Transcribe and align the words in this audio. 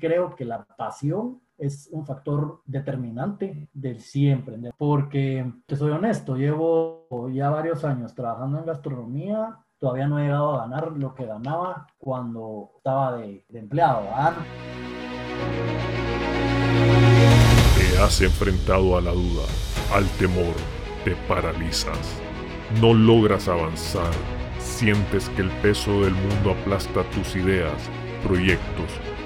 creo 0.00 0.34
que 0.34 0.44
la 0.44 0.64
pasión 0.64 1.40
es 1.60 1.88
un 1.92 2.06
factor 2.06 2.62
determinante 2.64 3.68
del 3.72 4.00
siempre, 4.00 4.58
porque 4.78 5.52
te 5.66 5.76
soy 5.76 5.90
honesto, 5.90 6.34
llevo 6.36 7.06
ya 7.30 7.50
varios 7.50 7.84
años 7.84 8.14
trabajando 8.14 8.58
en 8.58 8.66
gastronomía, 8.66 9.58
todavía 9.78 10.08
no 10.08 10.18
he 10.18 10.22
llegado 10.22 10.54
a 10.54 10.66
ganar 10.66 10.92
lo 10.92 11.14
que 11.14 11.26
ganaba 11.26 11.86
cuando 11.98 12.70
estaba 12.78 13.16
de, 13.18 13.44
empleado. 13.52 14.02
Te 17.76 17.98
has 17.98 18.22
enfrentado 18.22 18.96
a 18.96 19.02
la 19.02 19.12
duda, 19.12 19.44
al 19.94 20.06
temor, 20.18 20.54
te 21.04 21.14
paralizas, 21.28 22.20
no 22.80 22.94
logras 22.94 23.48
avanzar, 23.48 24.12
sientes 24.58 25.28
que 25.30 25.42
el 25.42 25.50
peso 25.60 26.02
del 26.02 26.14
mundo 26.14 26.52
aplasta 26.52 27.02
tus 27.10 27.36
ideas, 27.36 27.90
proyectos, 28.22 29.09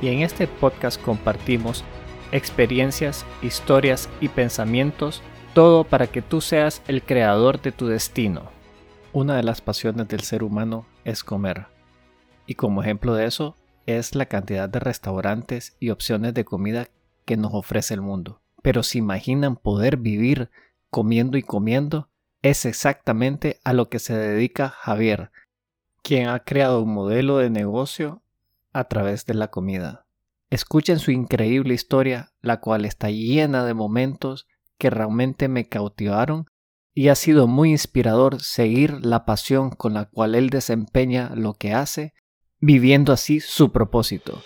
y 0.00 0.08
en 0.08 0.20
este 0.20 0.46
podcast 0.46 1.00
compartimos 1.00 1.84
experiencias, 2.32 3.24
historias 3.42 4.08
y 4.20 4.28
pensamientos, 4.28 5.22
todo 5.54 5.84
para 5.84 6.08
que 6.08 6.22
tú 6.22 6.40
seas 6.40 6.82
el 6.88 7.02
creador 7.02 7.62
de 7.62 7.72
tu 7.72 7.86
destino. 7.86 8.50
Una 9.12 9.36
de 9.36 9.44
las 9.44 9.60
pasiones 9.60 10.08
del 10.08 10.20
ser 10.20 10.42
humano 10.42 10.86
es 11.04 11.22
comer. 11.22 11.66
Y 12.46 12.54
como 12.54 12.82
ejemplo 12.82 13.14
de 13.14 13.26
eso 13.26 13.54
es 13.86 14.14
la 14.14 14.26
cantidad 14.26 14.68
de 14.68 14.80
restaurantes 14.80 15.76
y 15.78 15.90
opciones 15.90 16.34
de 16.34 16.44
comida 16.44 16.88
que 17.24 17.36
nos 17.36 17.54
ofrece 17.54 17.94
el 17.94 18.00
mundo. 18.00 18.40
Pero 18.62 18.82
si 18.82 18.98
imaginan 18.98 19.56
poder 19.56 19.96
vivir 19.96 20.50
comiendo 20.90 21.38
y 21.38 21.42
comiendo, 21.42 22.08
es 22.42 22.64
exactamente 22.64 23.60
a 23.62 23.72
lo 23.72 23.88
que 23.88 23.98
se 23.98 24.16
dedica 24.16 24.68
Javier, 24.68 25.30
quien 26.02 26.28
ha 26.28 26.40
creado 26.40 26.82
un 26.82 26.92
modelo 26.92 27.38
de 27.38 27.50
negocio 27.50 28.22
a 28.74 28.84
través 28.84 29.24
de 29.24 29.34
la 29.34 29.48
comida. 29.48 30.04
Escuchen 30.50 30.98
su 30.98 31.10
increíble 31.10 31.72
historia, 31.72 32.28
la 32.42 32.60
cual 32.60 32.84
está 32.84 33.08
llena 33.08 33.64
de 33.64 33.72
momentos 33.72 34.46
que 34.78 34.90
realmente 34.90 35.48
me 35.48 35.68
cautivaron 35.68 36.46
y 36.92 37.08
ha 37.08 37.14
sido 37.14 37.46
muy 37.46 37.70
inspirador 37.70 38.40
seguir 38.40 39.04
la 39.04 39.24
pasión 39.24 39.70
con 39.70 39.94
la 39.94 40.04
cual 40.04 40.34
él 40.34 40.50
desempeña 40.50 41.30
lo 41.34 41.54
que 41.54 41.72
hace, 41.72 42.12
viviendo 42.60 43.12
así 43.12 43.40
su 43.40 43.72
propósito. 43.72 44.42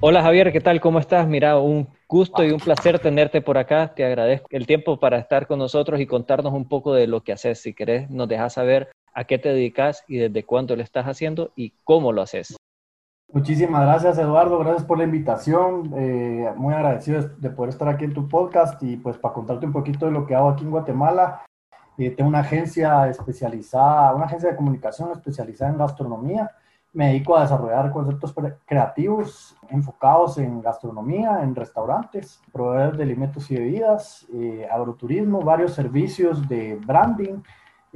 Hola 0.00 0.22
Javier, 0.22 0.52
¿qué 0.52 0.60
tal? 0.60 0.80
¿Cómo 0.80 0.98
estás? 0.98 1.26
Mira, 1.26 1.58
un 1.58 1.88
gusto 2.06 2.44
y 2.44 2.50
un 2.50 2.60
placer 2.60 2.98
tenerte 2.98 3.40
por 3.40 3.56
acá. 3.56 3.94
Te 3.94 4.04
agradezco 4.04 4.46
el 4.50 4.66
tiempo 4.66 5.00
para 5.00 5.18
estar 5.18 5.46
con 5.46 5.58
nosotros 5.58 6.00
y 6.00 6.06
contarnos 6.06 6.52
un 6.52 6.68
poco 6.68 6.92
de 6.92 7.06
lo 7.06 7.22
que 7.22 7.32
haces. 7.32 7.60
Si 7.60 7.72
querés, 7.72 8.10
nos 8.10 8.28
dejas 8.28 8.52
saber 8.52 8.90
a 9.16 9.24
qué 9.24 9.38
te 9.38 9.48
dedicas 9.48 10.04
y 10.06 10.18
desde 10.18 10.44
cuándo 10.44 10.76
lo 10.76 10.82
estás 10.82 11.06
haciendo 11.06 11.50
y 11.56 11.72
cómo 11.84 12.12
lo 12.12 12.20
haces. 12.20 12.54
Muchísimas 13.32 13.82
gracias 13.82 14.18
Eduardo, 14.18 14.58
gracias 14.58 14.84
por 14.84 14.98
la 14.98 15.04
invitación, 15.04 15.92
eh, 15.96 16.52
muy 16.54 16.74
agradecido 16.74 17.22
de 17.22 17.50
poder 17.50 17.70
estar 17.70 17.88
aquí 17.88 18.04
en 18.04 18.12
tu 18.12 18.28
podcast 18.28 18.80
y 18.82 18.96
pues 18.98 19.16
para 19.16 19.34
contarte 19.34 19.66
un 19.66 19.72
poquito 19.72 20.06
de 20.06 20.12
lo 20.12 20.26
que 20.26 20.34
hago 20.34 20.50
aquí 20.50 20.64
en 20.64 20.70
Guatemala. 20.70 21.42
Eh, 21.98 22.10
tengo 22.10 22.28
una 22.28 22.40
agencia 22.40 23.08
especializada, 23.08 24.14
una 24.14 24.26
agencia 24.26 24.50
de 24.50 24.56
comunicación 24.56 25.10
especializada 25.10 25.72
en 25.72 25.78
gastronomía. 25.78 26.50
Me 26.92 27.08
dedico 27.08 27.36
a 27.36 27.42
desarrollar 27.42 27.90
conceptos 27.90 28.34
creativos 28.66 29.56
enfocados 29.70 30.36
en 30.38 30.60
gastronomía, 30.60 31.40
en 31.42 31.54
restaurantes, 31.54 32.40
proveedores 32.52 32.98
de 32.98 33.04
alimentos 33.04 33.50
y 33.50 33.56
bebidas, 33.56 34.26
eh, 34.32 34.68
agroturismo, 34.70 35.40
varios 35.40 35.72
servicios 35.72 36.46
de 36.48 36.76
branding, 36.76 37.42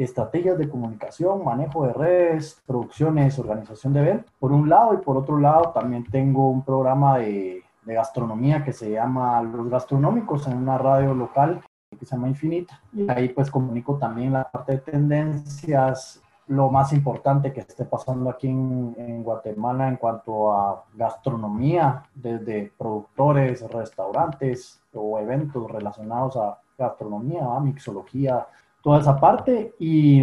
estrategias 0.04 0.58
de 0.58 0.68
comunicación, 0.68 1.44
manejo 1.44 1.86
de 1.86 1.92
redes, 1.92 2.62
producciones, 2.66 3.38
organización 3.38 3.92
de 3.92 4.00
eventos, 4.00 4.32
por 4.38 4.52
un 4.52 4.68
lado, 4.68 4.94
y 4.94 4.98
por 4.98 5.16
otro 5.16 5.38
lado 5.38 5.70
también 5.70 6.04
tengo 6.10 6.50
un 6.50 6.64
programa 6.64 7.18
de, 7.18 7.64
gastronomía 7.82 8.62
que 8.62 8.72
se 8.72 8.92
llama 8.92 9.42
Los 9.42 9.68
Gastronómicos 9.68 10.46
en 10.46 10.58
una 10.58 10.78
radio 10.78 11.12
local 11.12 11.60
que 11.98 12.06
se 12.06 12.14
llama 12.14 12.28
Infinita. 12.28 12.80
Y 12.92 13.10
ahí 13.10 13.30
pues 13.30 13.50
comunico 13.50 13.96
también 13.96 14.32
la 14.32 14.48
parte 14.48 14.72
de 14.72 14.78
tendencias, 14.78 16.22
lo 16.46 16.70
más 16.70 16.92
importante 16.92 17.52
que 17.52 17.60
esté 17.60 17.84
pasando 17.84 18.30
aquí 18.30 18.46
en, 18.46 18.94
en, 18.96 19.24
Guatemala 19.24 19.88
en 19.88 19.96
cuanto 19.96 20.52
a 20.52 20.84
gastronomía, 20.94 22.04
desde 22.14 22.70
productores, 22.78 23.68
restaurantes 23.68 24.80
o 24.94 25.18
eventos 25.18 25.68
relacionados 25.68 26.36
a 26.36 26.60
gastronomía, 26.78 27.44
a 27.44 27.58
mixología, 27.58 28.46
toda 28.82 29.00
esa 29.00 29.18
parte 29.18 29.74
y, 29.78 30.22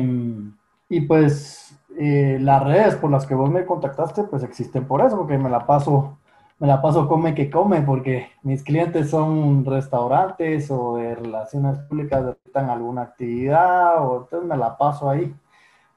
y 0.89 1.01
pues 1.01 1.67
eh, 1.99 2.37
las 2.39 2.63
redes 2.63 2.95
por 2.95 3.09
las 3.09 3.25
que 3.25 3.33
vos 3.33 3.49
me 3.49 3.65
contactaste 3.65 4.23
pues 4.23 4.43
existen 4.43 4.85
por 4.85 5.01
eso, 5.01 5.17
porque 5.17 5.37
me 5.37 5.49
la 5.49 5.65
paso, 5.65 6.17
me 6.59 6.67
la 6.67 6.81
paso 6.81 7.07
come 7.07 7.33
que 7.33 7.49
come, 7.49 7.81
porque 7.81 8.29
mis 8.43 8.63
clientes 8.63 9.09
son 9.09 9.65
restaurantes 9.65 10.69
o 10.69 10.97
de 10.97 11.15
relaciones 11.15 11.79
públicas 11.79 12.23
necesitan 12.23 12.69
alguna 12.69 13.01
actividad 13.01 14.05
o 14.05 14.21
entonces 14.23 14.47
me 14.47 14.57
la 14.57 14.77
paso 14.77 15.09
ahí. 15.09 15.33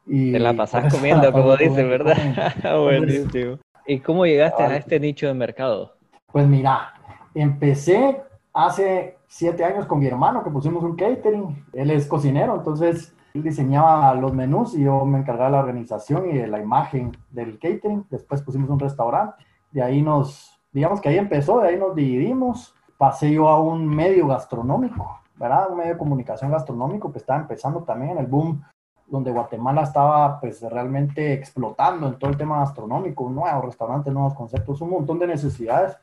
Y, 0.06 0.32
Te 0.32 0.38
la 0.38 0.54
pasas 0.54 0.92
comiendo, 0.94 1.30
como 1.32 1.56
dice, 1.56 1.84
¿verdad? 1.84 2.16
Buenísimo. 2.82 3.58
¿Y 3.86 4.00
cómo 4.00 4.24
llegaste 4.24 4.62
a 4.62 4.76
este 4.76 5.00
nicho 5.00 5.26
de 5.26 5.34
mercado? 5.34 5.96
Pues 6.32 6.46
mira, 6.46 6.94
empecé 7.34 8.22
hace 8.52 9.18
siete 9.30 9.64
años 9.64 9.86
con 9.86 10.00
mi 10.00 10.06
hermano 10.06 10.42
que 10.42 10.50
pusimos 10.50 10.82
un 10.82 10.96
catering. 10.96 11.64
Él 11.72 11.92
es 11.92 12.06
cocinero, 12.06 12.56
entonces 12.56 13.14
él 13.32 13.44
diseñaba 13.44 14.12
los 14.14 14.34
menús 14.34 14.74
y 14.74 14.82
yo 14.82 15.04
me 15.04 15.20
encargaba 15.20 15.46
de 15.46 15.52
la 15.52 15.60
organización 15.60 16.28
y 16.28 16.46
la 16.46 16.58
imagen 16.58 17.16
del 17.30 17.58
catering. 17.58 18.04
Después 18.10 18.42
pusimos 18.42 18.68
un 18.68 18.80
restaurante. 18.80 19.36
De 19.70 19.82
ahí 19.82 20.02
nos, 20.02 20.60
digamos 20.72 21.00
que 21.00 21.10
ahí 21.10 21.16
empezó, 21.16 21.60
de 21.60 21.68
ahí 21.68 21.78
nos 21.78 21.94
dividimos. 21.94 22.74
Pasé 22.98 23.32
yo 23.32 23.48
a 23.48 23.60
un 23.60 23.86
medio 23.86 24.26
gastronómico, 24.26 25.20
¿verdad? 25.36 25.70
Un 25.70 25.78
medio 25.78 25.92
de 25.92 25.98
comunicación 25.98 26.50
gastronómico 26.50 27.12
que 27.12 27.18
estaba 27.18 27.40
empezando 27.40 27.84
también 27.84 28.12
en 28.12 28.18
el 28.18 28.26
boom 28.26 28.60
donde 29.06 29.30
Guatemala 29.30 29.82
estaba 29.82 30.40
pues 30.40 30.60
realmente 30.62 31.32
explotando 31.32 32.08
en 32.08 32.18
todo 32.18 32.30
el 32.30 32.36
tema 32.36 32.60
gastronómico, 32.60 33.28
nuevos 33.28 33.64
restaurantes, 33.64 34.12
nuevos 34.12 34.34
conceptos, 34.34 34.80
un 34.80 34.90
montón 34.90 35.18
de 35.18 35.26
necesidades 35.26 35.96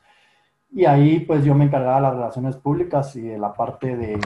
y 0.70 0.84
ahí 0.84 1.20
pues 1.20 1.44
yo 1.44 1.54
me 1.54 1.64
encargaba 1.64 1.96
de 1.96 2.02
las 2.02 2.14
relaciones 2.14 2.56
públicas 2.56 3.14
y 3.16 3.22
de 3.22 3.38
la 3.38 3.52
parte 3.52 3.96
de, 3.96 4.18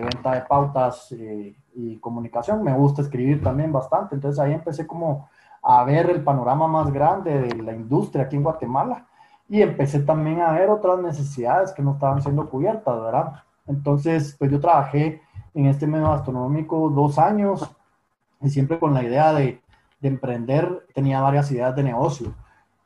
venta 0.00 0.34
de 0.34 0.42
pautas 0.42 1.12
eh, 1.12 1.56
y 1.74 1.96
comunicación. 1.98 2.62
Me 2.62 2.72
gusta 2.72 3.02
escribir 3.02 3.42
también 3.42 3.72
bastante, 3.72 4.14
entonces 4.14 4.38
ahí 4.38 4.52
empecé 4.52 4.86
como 4.86 5.28
a 5.62 5.82
ver 5.84 6.08
el 6.10 6.22
panorama 6.22 6.68
más 6.68 6.92
grande 6.92 7.40
de 7.40 7.62
la 7.62 7.74
industria 7.74 8.24
aquí 8.24 8.36
en 8.36 8.44
Guatemala 8.44 9.06
y 9.48 9.60
empecé 9.60 10.00
también 10.00 10.40
a 10.40 10.52
ver 10.52 10.70
otras 10.70 11.00
necesidades 11.00 11.72
que 11.72 11.82
no 11.82 11.92
estaban 11.94 12.22
siendo 12.22 12.48
cubiertas, 12.48 13.00
¿verdad? 13.00 13.42
Entonces 13.66 14.36
pues 14.38 14.50
yo 14.50 14.60
trabajé 14.60 15.20
en 15.54 15.66
este 15.66 15.86
medio 15.86 16.10
gastronómico 16.10 16.90
dos 16.90 17.18
años 17.18 17.68
y 18.40 18.50
siempre 18.50 18.78
con 18.78 18.94
la 18.94 19.02
idea 19.02 19.32
de, 19.32 19.60
de 20.00 20.08
emprender, 20.08 20.86
tenía 20.94 21.20
varias 21.20 21.50
ideas 21.50 21.74
de 21.74 21.82
negocio 21.82 22.34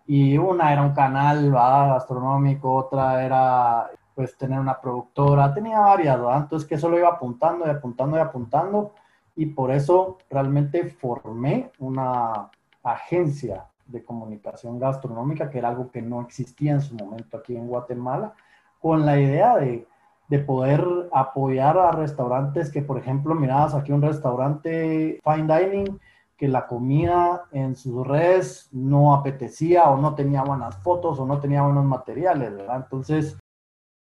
y 0.07 0.37
una 0.39 0.73
era 0.73 0.83
un 0.83 0.93
canal 0.93 1.51
gastronómico, 1.51 2.75
otra 2.75 3.25
era 3.25 3.91
pues 4.15 4.37
tener 4.37 4.59
una 4.59 4.81
productora, 4.81 5.55
tenía 5.55 5.81
varias, 5.81 6.19
¿verdad? 6.19 6.43
Entonces 6.43 6.69
que 6.69 6.75
eso 6.75 6.89
lo 6.89 6.99
iba 6.99 7.09
apuntando 7.09 7.67
y 7.67 7.71
apuntando 7.71 8.17
y 8.17 8.21
apuntando 8.21 8.93
y 9.35 9.47
por 9.47 9.71
eso 9.71 10.19
realmente 10.29 10.85
formé 10.85 11.71
una 11.79 12.51
agencia 12.83 13.67
de 13.87 14.05
comunicación 14.05 14.79
gastronómica, 14.79 15.51
que 15.51 15.59
era 15.59 15.69
algo 15.69 15.91
que 15.91 16.03
no 16.03 16.21
existía 16.23 16.73
en 16.73 16.81
su 16.81 16.95
momento 16.95 17.39
aquí 17.39 17.57
en 17.57 17.69
Guatemala, 17.69 18.35
con 18.81 19.07
la 19.07 19.19
idea 19.19 19.57
de, 19.57 19.87
de 20.29 20.39
poder 20.39 20.85
apoyar 21.13 21.79
a 21.79 21.93
restaurantes 21.93 22.71
que, 22.71 22.83
por 22.83 22.99
ejemplo, 22.99 23.35
mirabas 23.35 23.75
aquí 23.75 23.93
un 23.93 24.03
restaurante 24.03 25.21
fine 25.23 25.59
dining, 25.59 26.01
que 26.43 26.49
la 26.49 26.67
comida 26.67 27.45
en 27.53 27.77
sus 27.77 28.05
redes 28.05 28.69
no 28.73 29.15
apetecía 29.15 29.85
o 29.85 29.97
no 29.97 30.17
tenía 30.17 30.43
buenas 30.43 30.77
fotos 30.79 31.21
o 31.21 31.25
no 31.25 31.39
tenía 31.39 31.63
buenos 31.63 31.85
materiales. 31.85 32.53
Entonces, 32.69 33.39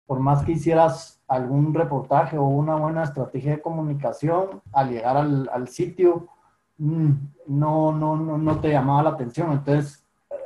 por 0.06 0.20
más 0.20 0.44
que 0.44 0.52
hicieras 0.52 1.24
algún 1.30 1.74
reportaje 1.74 2.38
o 2.38 2.44
una 2.44 2.76
buena 2.76 3.04
estrategia 3.04 3.52
de 3.52 3.62
comunicación, 3.62 4.62
al 4.74 4.90
llegar 4.90 5.16
al, 5.16 5.68
sitio, 5.70 6.28
mm, 6.78 7.12
no, 7.48 7.94
no, 7.94 8.18
no, 8.18 8.38
no, 8.38 8.60
te 8.60 8.68
llamaba 8.68 9.04
la 9.04 9.10
atención. 9.12 9.54
Entonces, 9.54 10.04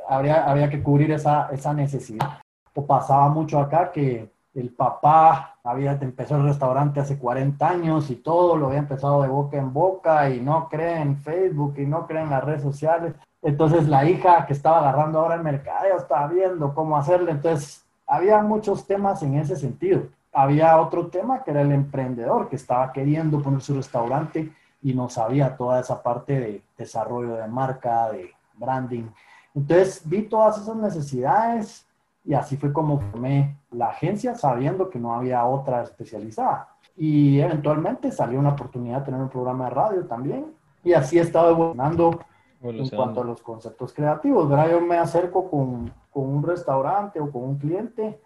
habría, 0.08 0.48
había 0.48 0.70
que 0.70 0.84
cubrir 0.84 1.10
esa, 1.10 1.48
esa 1.48 1.74
necesidad. 1.74 2.40
o 2.72 2.86
pasaba 2.86 3.28
mucho 3.30 3.58
acá 3.58 3.90
que 3.90 4.30
el 4.54 4.70
papá 4.70 5.56
había 5.62 5.92
empezó 5.92 6.36
el 6.36 6.44
restaurante 6.44 7.00
hace 7.00 7.18
40 7.18 7.68
años 7.68 8.10
y 8.10 8.16
todo 8.16 8.56
lo 8.56 8.66
había 8.66 8.80
empezado 8.80 9.22
de 9.22 9.28
boca 9.28 9.56
en 9.56 9.72
boca 9.72 10.28
y 10.30 10.40
no 10.40 10.68
cree 10.68 11.00
en 11.00 11.16
Facebook 11.18 11.74
y 11.78 11.86
no 11.86 12.06
cree 12.06 12.22
en 12.22 12.30
las 12.30 12.42
redes 12.42 12.62
sociales. 12.62 13.14
Entonces 13.42 13.88
la 13.88 14.04
hija 14.04 14.46
que 14.46 14.52
estaba 14.52 14.80
agarrando 14.80 15.20
ahora 15.20 15.36
el 15.36 15.42
mercadeo 15.42 15.96
estaba 15.96 16.26
viendo 16.26 16.74
cómo 16.74 16.96
hacerle. 16.96 17.30
Entonces 17.30 17.84
había 18.06 18.42
muchos 18.42 18.86
temas 18.86 19.22
en 19.22 19.36
ese 19.36 19.56
sentido. 19.56 20.02
Había 20.32 20.80
otro 20.80 21.06
tema 21.08 21.42
que 21.42 21.52
era 21.52 21.62
el 21.62 21.72
emprendedor 21.72 22.48
que 22.48 22.56
estaba 22.56 22.92
queriendo 22.92 23.40
poner 23.40 23.60
su 23.60 23.74
restaurante 23.74 24.52
y 24.82 24.94
no 24.94 25.08
sabía 25.08 25.56
toda 25.56 25.80
esa 25.80 26.02
parte 26.02 26.40
de 26.40 26.62
desarrollo 26.76 27.36
de 27.36 27.46
marca, 27.46 28.10
de 28.10 28.32
branding. 28.54 29.08
Entonces 29.54 30.02
vi 30.04 30.22
todas 30.22 30.58
esas 30.58 30.76
necesidades 30.76 31.86
y 32.24 32.34
así 32.34 32.56
fue 32.56 32.72
como 32.72 33.00
formé 33.00 33.58
la 33.70 33.88
agencia 33.88 34.34
sabiendo 34.34 34.90
que 34.90 34.98
no 34.98 35.14
había 35.14 35.44
otra 35.44 35.82
especializada. 35.82 36.68
Y 36.96 37.40
eventualmente 37.40 38.10
salió 38.12 38.38
una 38.38 38.50
oportunidad 38.50 38.98
de 38.98 39.04
tener 39.06 39.20
un 39.20 39.28
programa 39.28 39.64
de 39.64 39.70
radio 39.70 40.06
también. 40.06 40.46
Y 40.84 40.92
así 40.92 41.18
he 41.18 41.22
estado 41.22 41.50
evolucionando 41.50 42.20
en 42.62 42.88
cuanto 42.90 43.22
a 43.22 43.24
los 43.24 43.42
conceptos 43.42 43.92
creativos. 43.92 44.48
¿verdad? 44.48 44.70
Yo 44.70 44.80
me 44.80 44.98
acerco 44.98 45.48
con, 45.50 45.92
con 46.10 46.28
un 46.28 46.42
restaurante 46.42 47.20
o 47.20 47.30
con 47.30 47.42
un 47.42 47.58
cliente 47.58 48.20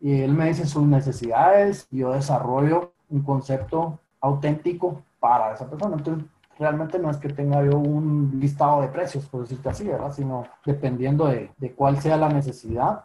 y 0.00 0.20
él 0.20 0.32
me 0.32 0.48
dice 0.48 0.66
sus 0.66 0.82
necesidades 0.82 1.86
y 1.90 1.98
yo 1.98 2.12
desarrollo 2.12 2.92
un 3.08 3.22
concepto 3.22 3.98
auténtico 4.20 5.02
para 5.18 5.52
esa 5.52 5.68
persona. 5.68 5.96
Entonces, 5.96 6.24
realmente 6.58 6.98
no 6.98 7.10
es 7.10 7.16
que 7.16 7.28
tenga 7.28 7.62
yo 7.64 7.78
un 7.78 8.38
listado 8.38 8.82
de 8.82 8.88
precios, 8.88 9.26
por 9.26 9.42
decirte 9.42 9.68
así, 9.68 9.86
¿verdad? 9.86 10.12
Sino 10.12 10.44
dependiendo 10.64 11.26
de, 11.26 11.50
de 11.56 11.72
cuál 11.72 12.00
sea 12.00 12.16
la 12.16 12.28
necesidad, 12.28 13.04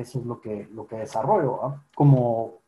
eso 0.00 0.18
es 0.18 0.26
lo 0.26 0.40
que, 0.40 0.68
lo 0.72 0.86
que 0.86 0.96
desarrollo. 0.96 1.76
Como 1.94 2.58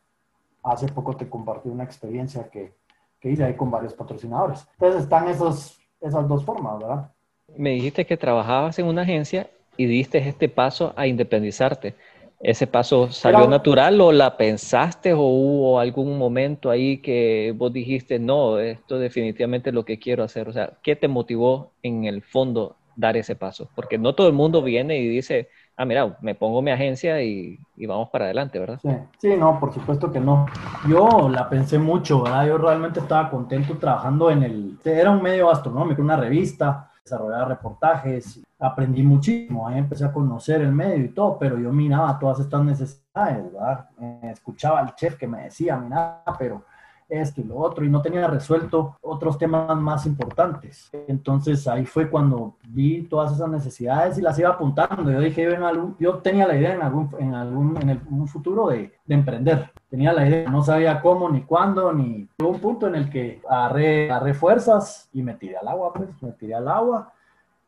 hace 0.63 0.87
poco 0.87 1.15
te 1.15 1.29
compartí 1.29 1.69
una 1.69 1.83
experiencia 1.83 2.49
que, 2.49 2.73
que 3.19 3.31
hice 3.31 3.43
ahí 3.43 3.55
con 3.55 3.71
varios 3.71 3.93
patrocinadores. 3.93 4.67
Entonces 4.73 5.03
están 5.03 5.27
esos, 5.27 5.79
esas 6.01 6.27
dos 6.27 6.43
formas, 6.43 6.79
¿verdad? 6.79 7.11
Me 7.55 7.71
dijiste 7.71 8.05
que 8.05 8.17
trabajabas 8.17 8.77
en 8.79 8.87
una 8.87 9.03
agencia 9.03 9.49
y 9.77 9.85
diste 9.85 10.17
este 10.17 10.49
paso 10.49 10.93
a 10.95 11.07
independizarte. 11.07 11.95
¿Ese 12.39 12.67
paso 12.67 13.11
salió 13.11 13.47
natural 13.47 13.99
o 13.99 14.11
la 14.11 14.37
pensaste 14.37 15.13
o 15.13 15.21
hubo 15.21 15.79
algún 15.79 16.19
momento 16.19 16.69
ahí 16.69 16.99
que 16.99 17.51
vos 17.55 17.73
dijiste, 17.73 18.19
no, 18.19 18.59
esto 18.59 18.99
definitivamente 18.99 19.69
es 19.69 19.73
lo 19.73 19.85
que 19.85 19.97
quiero 19.97 20.23
hacer? 20.23 20.47
O 20.47 20.53
sea, 20.53 20.73
¿qué 20.83 20.95
te 20.95 21.07
motivó 21.07 21.71
en 21.81 22.05
el 22.05 22.21
fondo 22.21 22.75
dar 22.95 23.17
ese 23.17 23.35
paso? 23.35 23.69
Porque 23.75 23.97
no 23.97 24.13
todo 24.13 24.27
el 24.27 24.33
mundo 24.33 24.61
viene 24.61 24.99
y 24.99 25.07
dice, 25.07 25.49
ah, 25.77 25.85
mira, 25.85 26.17
me 26.21 26.35
pongo 26.35 26.61
mi 26.61 26.71
agencia 26.71 27.21
y, 27.21 27.59
vamos 27.87 28.09
para 28.09 28.25
adelante, 28.25 28.59
¿verdad? 28.59 28.79
Sí, 28.81 28.89
sí, 29.19 29.37
no, 29.37 29.59
por 29.59 29.73
supuesto 29.73 30.11
que 30.11 30.19
no. 30.19 30.47
Yo 30.89 31.29
la 31.29 31.47
pensé 31.47 31.77
mucho, 31.77 32.23
¿verdad? 32.23 32.47
Yo 32.47 32.57
realmente 32.57 32.99
estaba 32.99 33.29
contento 33.29 33.77
trabajando 33.77 34.31
en 34.31 34.43
el, 34.43 34.79
era 34.83 35.11
un 35.11 35.21
medio 35.21 35.49
astronómico, 35.49 36.01
una 36.01 36.17
revista, 36.17 36.89
desarrollaba 37.03 37.45
reportajes, 37.45 38.41
aprendí 38.59 39.03
muchísimo, 39.03 39.67
ahí 39.67 39.77
empecé 39.77 40.05
a 40.05 40.11
conocer 40.11 40.61
el 40.61 40.73
medio 40.73 41.05
y 41.05 41.09
todo, 41.09 41.37
pero 41.37 41.57
yo 41.57 41.71
miraba 41.71 42.17
todas 42.19 42.39
estas 42.39 42.63
necesidades, 42.63 43.53
¿verdad? 43.53 43.87
Eh, 44.01 44.31
escuchaba 44.33 44.79
al 44.79 44.95
chef 44.95 45.15
que 45.15 45.27
me 45.27 45.43
decía, 45.43 45.77
mira, 45.77 46.23
pero 46.37 46.63
esto 47.09 47.41
y 47.41 47.43
lo 47.45 47.57
otro, 47.57 47.85
y 47.85 47.89
no 47.89 48.01
tenía 48.01 48.27
resuelto 48.27 48.97
otros 49.01 49.37
temas 49.37 49.77
más 49.77 50.05
importantes. 50.05 50.89
Entonces 51.07 51.67
ahí 51.67 51.85
fue 51.85 52.09
cuando 52.09 52.55
vi 52.67 53.03
todas 53.03 53.33
esas 53.33 53.49
necesidades 53.49 54.17
y 54.17 54.21
las 54.21 54.37
iba 54.39 54.49
apuntando. 54.49 55.11
Yo 55.11 55.19
dije, 55.19 55.43
yo, 55.43 55.95
yo 55.99 56.15
tenía 56.19 56.47
la 56.47 56.55
idea 56.55 56.75
en 56.75 56.81
algún, 56.81 57.09
en 57.19 57.33
algún 57.33 57.77
en 57.81 57.89
el, 57.89 58.01
un 58.09 58.27
futuro 58.27 58.67
de, 58.67 58.93
de, 59.05 59.15
emprender. 59.15 59.71
Tenía 59.89 60.13
la 60.13 60.27
idea, 60.27 60.49
no 60.49 60.63
sabía 60.63 61.01
cómo, 61.01 61.29
ni 61.29 61.43
cuándo, 61.43 61.93
ni... 61.93 62.27
Hubo 62.39 62.49
un 62.49 62.59
punto 62.59 62.87
en 62.87 62.95
el 62.95 63.09
que 63.09 63.41
agarré, 63.49 64.11
agarré 64.11 64.33
fuerzas 64.33 65.09
y 65.13 65.21
me 65.23 65.35
tiré 65.35 65.57
al 65.57 65.67
agua, 65.67 65.93
pues, 65.93 66.09
me 66.21 66.31
tiré 66.33 66.55
al 66.55 66.67
agua 66.67 67.13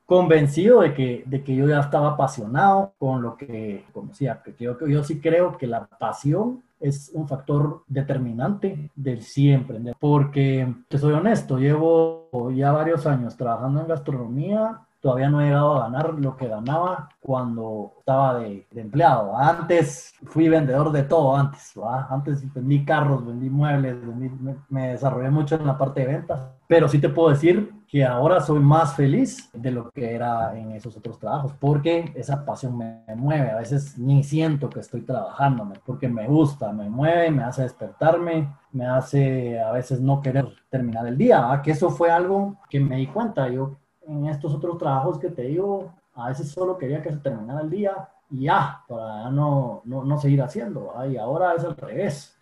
convencido 0.10 0.82
de 0.82 0.96
que, 0.96 1.24
de 1.28 1.44
que 1.44 1.56
yo 1.56 1.68
ya 1.68 1.82
estaba 1.82 2.10
apasionado 2.10 2.94
con 2.98 3.22
lo 3.22 3.38
que 3.38 3.86
conocía, 3.94 4.42
que 4.44 4.56
yo, 4.60 4.76
yo 4.88 5.04
sí 5.04 5.22
creo 5.22 5.56
que 5.56 5.68
la 5.68 5.86
pasión 5.86 6.64
es 6.80 7.12
un 7.14 7.28
factor 7.28 7.84
determinante 7.88 8.92
del 8.96 9.22
sí 9.22 9.50
emprender. 9.52 9.96
Porque, 10.00 10.74
te 10.88 10.98
soy 10.98 11.14
honesto, 11.14 11.58
llevo 11.58 12.52
ya 12.52 12.72
varios 12.72 13.06
años 13.06 13.36
trabajando 13.36 13.82
en 13.82 13.88
gastronomía, 13.88 14.82
todavía 15.02 15.30
no 15.30 15.42
he 15.42 15.46
llegado 15.46 15.76
a 15.76 15.90
ganar 15.90 16.14
lo 16.16 16.36
que 16.36 16.48
ganaba 16.48 17.10
cuando 17.20 17.94
estaba 18.00 18.40
de, 18.40 18.68
empleado. 18.76 19.38
Antes 19.38 20.14
fui 20.26 20.50
vendedor 20.50 20.92
de 20.92 21.04
todo, 21.04 21.36
antes, 21.36 21.74
antes 22.10 22.54
vendí 22.54 22.84
carros, 22.86 23.26
vendí 23.26 23.50
muebles, 23.50 23.96
me, 24.04 24.56
me 24.70 24.90
desarrollé 24.90 25.30
mucho 25.30 25.56
en 25.56 25.68
la 25.68 25.78
parte 25.78 26.02
de 26.02 26.08
ventas, 26.08 26.42
pero 26.68 26.88
sí 26.88 27.00
te 27.00 27.10
puedo 27.10 27.30
decir 27.30 27.74
que 27.90 28.06
ahora 28.06 28.40
soy 28.40 28.60
más 28.60 28.96
feliz 28.96 29.50
de 29.52 29.72
lo 29.72 29.90
que 29.90 30.14
era 30.14 30.56
en 30.56 30.74
esos 30.74 30.96
otros 30.96 31.18
trabajos, 31.18 31.54
porque 31.60 32.14
esa 32.16 32.46
pasión 32.46 32.78
me 32.78 33.04
mueve. 33.16 33.50
A 33.50 33.58
veces 33.58 33.98
ni 33.98 34.24
siento 34.24 34.70
que 34.70 34.80
estoy 34.80 35.02
trabajando, 35.02 35.68
porque 35.84 36.08
me 36.08 36.28
gusta, 36.28 36.72
me 36.72 36.88
mueve, 36.88 37.32
me 37.32 37.44
hace 37.44 37.64
despertarme, 37.64 38.54
me 38.72 38.86
hace 38.86 39.60
a 39.60 39.72
veces 39.72 40.00
no 40.02 40.22
querer 40.22 40.48
terminar 40.70 41.08
el 41.08 41.18
día, 41.18 41.60
que 41.64 41.72
eso 41.72 41.90
fue 41.90 42.12
algo 42.12 42.58
que 42.70 42.80
me 42.80 42.98
di 42.98 43.08
cuenta. 43.08 43.50
Yo 43.50 43.78
en 44.10 44.26
estos 44.26 44.54
otros 44.54 44.78
trabajos 44.78 45.20
que 45.20 45.30
te 45.30 45.44
digo, 45.44 45.94
a 46.16 46.30
veces 46.30 46.52
solo 46.52 46.78
quería 46.78 47.02
que 47.02 47.12
se 47.12 47.18
terminara 47.18 47.62
el 47.62 47.70
día 47.70 48.10
y 48.30 48.44
ya, 48.44 48.84
para 48.88 49.30
no, 49.30 49.82
no, 49.86 50.04
no 50.04 50.18
seguir 50.20 50.42
haciendo. 50.42 50.94
Y 51.10 51.18
ahora 51.18 51.54
es 51.54 51.64
al 51.64 51.78
revés. 51.78 52.38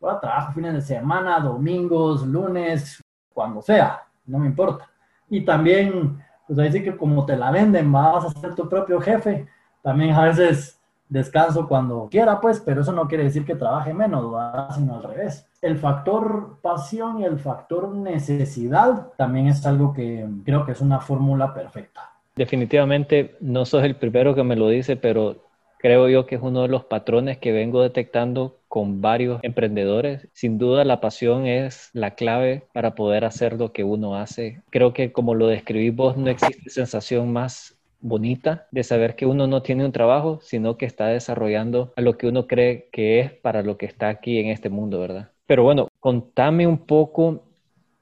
Ahora 0.00 0.20
trabajo 0.20 0.52
fines 0.52 0.74
de 0.74 0.80
semana, 0.80 1.40
domingos, 1.40 2.26
lunes, 2.26 3.02
cuando 3.32 3.60
sea 3.60 4.08
no 4.28 4.38
me 4.38 4.46
importa. 4.46 4.88
Y 5.28 5.44
también, 5.44 6.22
pues 6.46 6.58
ahí 6.58 6.70
sí 6.70 6.82
que 6.82 6.96
como 6.96 7.26
te 7.26 7.36
la 7.36 7.50
venden, 7.50 7.90
vas 7.90 8.24
a 8.24 8.40
ser 8.40 8.54
tu 8.54 8.68
propio 8.68 9.00
jefe. 9.00 9.48
También 9.82 10.14
a 10.14 10.24
veces 10.24 10.77
descanso 11.08 11.68
cuando 11.68 12.08
quiera, 12.10 12.40
pues, 12.40 12.60
pero 12.60 12.82
eso 12.82 12.92
no 12.92 13.08
quiere 13.08 13.24
decir 13.24 13.44
que 13.44 13.54
trabaje 13.54 13.94
menos, 13.94 14.34
sino 14.74 14.96
al 14.96 15.02
revés. 15.02 15.46
El 15.60 15.76
factor 15.76 16.58
pasión 16.62 17.20
y 17.20 17.24
el 17.24 17.38
factor 17.38 17.88
necesidad 17.94 19.08
también 19.16 19.48
es 19.48 19.64
algo 19.66 19.92
que 19.92 20.26
creo 20.44 20.64
que 20.64 20.72
es 20.72 20.80
una 20.80 21.00
fórmula 21.00 21.54
perfecta. 21.54 22.12
Definitivamente 22.36 23.36
no 23.40 23.64
sos 23.64 23.82
el 23.82 23.96
primero 23.96 24.34
que 24.34 24.44
me 24.44 24.54
lo 24.54 24.68
dice, 24.68 24.96
pero 24.96 25.36
creo 25.78 26.08
yo 26.08 26.26
que 26.26 26.36
es 26.36 26.42
uno 26.42 26.62
de 26.62 26.68
los 26.68 26.84
patrones 26.84 27.38
que 27.38 27.52
vengo 27.52 27.82
detectando 27.82 28.58
con 28.68 29.00
varios 29.00 29.40
emprendedores. 29.42 30.28
Sin 30.32 30.58
duda 30.58 30.84
la 30.84 31.00
pasión 31.00 31.46
es 31.46 31.90
la 31.94 32.14
clave 32.14 32.66
para 32.72 32.94
poder 32.94 33.24
hacer 33.24 33.54
lo 33.54 33.72
que 33.72 33.84
uno 33.84 34.16
hace. 34.16 34.62
Creo 34.70 34.92
que 34.92 35.12
como 35.12 35.34
lo 35.34 35.46
describí 35.46 35.90
vos, 35.90 36.16
no 36.16 36.28
existe 36.28 36.70
sensación 36.70 37.32
más 37.32 37.77
bonita 38.00 38.66
de 38.70 38.84
saber 38.84 39.16
que 39.16 39.26
uno 39.26 39.46
no 39.46 39.62
tiene 39.62 39.84
un 39.84 39.92
trabajo, 39.92 40.40
sino 40.42 40.76
que 40.76 40.86
está 40.86 41.08
desarrollando 41.08 41.92
a 41.96 42.00
lo 42.00 42.16
que 42.16 42.26
uno 42.28 42.46
cree 42.46 42.88
que 42.92 43.20
es 43.20 43.32
para 43.32 43.62
lo 43.62 43.76
que 43.76 43.86
está 43.86 44.08
aquí 44.08 44.38
en 44.38 44.48
este 44.48 44.68
mundo, 44.70 45.00
¿verdad? 45.00 45.30
Pero 45.46 45.62
bueno, 45.62 45.88
contame 46.00 46.66
un 46.66 46.78
poco 46.78 47.44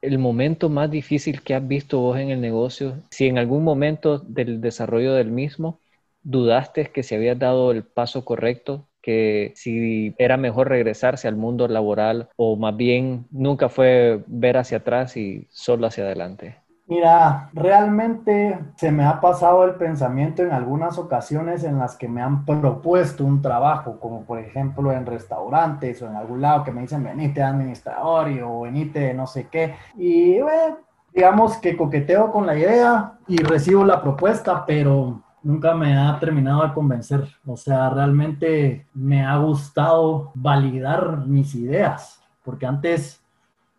el 0.03 0.19
momento 0.19 0.69
más 0.69 0.91
difícil 0.91 1.43
que 1.43 1.55
has 1.55 1.67
visto 1.67 2.01
vos 2.01 2.19
en 2.19 2.31
el 2.31 2.41
negocio, 2.41 3.03
si 3.11 3.27
en 3.27 3.39
algún 3.39 3.65
momento 3.65 4.19
del 4.19 4.61
desarrollo 4.61 5.15
del 5.15 5.31
mismo 5.31 5.81
dudaste 6.23 6.87
que 6.87 7.03
se 7.03 7.17
había 7.17 7.35
dado 7.35 7.71
el 7.71 7.85
paso 7.85 8.25
correcto, 8.25 8.89
que 9.01 9.53
si 9.55 10.15
era 10.19 10.37
mejor 10.37 10.69
regresarse 10.69 11.29
al 11.29 11.37
mundo 11.37 11.69
laboral 11.69 12.29
o 12.37 12.57
más 12.57 12.77
bien 12.77 13.27
nunca 13.31 13.69
fue 13.69 14.25
ver 14.27 14.57
hacia 14.57 14.79
atrás 14.79 15.17
y 15.17 15.47
solo 15.51 15.87
hacia 15.87 16.05
adelante? 16.05 16.57
Mira, 16.89 17.51
realmente 17.53 18.61
se 18.77 18.93
me 18.93 19.05
ha 19.05 19.21
pasado 19.21 19.65
el 19.65 19.75
pensamiento 19.75 20.45
en 20.45 20.53
algunas 20.53 20.99
ocasiones 20.99 21.65
en 21.65 21.81
las 21.81 21.97
que 21.97 22.07
me 22.07 22.23
han 22.23 22.45
propuesto 22.45 23.25
un 23.25 23.43
trabajo, 23.43 23.99
como 23.99 24.23
por 24.25 24.39
ejemplo 24.39 24.93
en 24.93 25.05
restaurantes 25.05 26.01
o 26.01 26.07
en 26.07 26.15
algún 26.15 26.43
lado 26.43 26.63
que 26.63 26.71
me 26.71 26.83
dicen 26.83 27.03
venite 27.03 27.43
administrador 27.43 28.29
o 28.45 28.61
venite 28.61 29.13
no 29.15 29.27
sé 29.27 29.49
qué. 29.49 29.75
Y 29.97 30.41
bueno, 30.41 30.79
digamos 31.13 31.57
que 31.57 31.77
coqueteo 31.77 32.31
con 32.31 32.47
la 32.47 32.57
idea 32.57 33.15
y 33.27 33.39
recibo 33.39 33.85
la 33.85 34.01
propuesta, 34.01 34.65
pero 34.65 35.23
nunca 35.43 35.75
me 35.75 35.99
ha 35.99 36.17
terminado 36.21 36.63
de 36.63 36.73
convencer. 36.73 37.27
O 37.45 37.57
sea, 37.57 37.91
realmente 37.91 38.87
me 38.95 39.27
ha 39.27 39.37
gustado 39.39 40.31
validar 40.37 41.27
mis 41.27 41.53
ideas, 41.57 42.23
porque 42.45 42.67
antes 42.67 43.26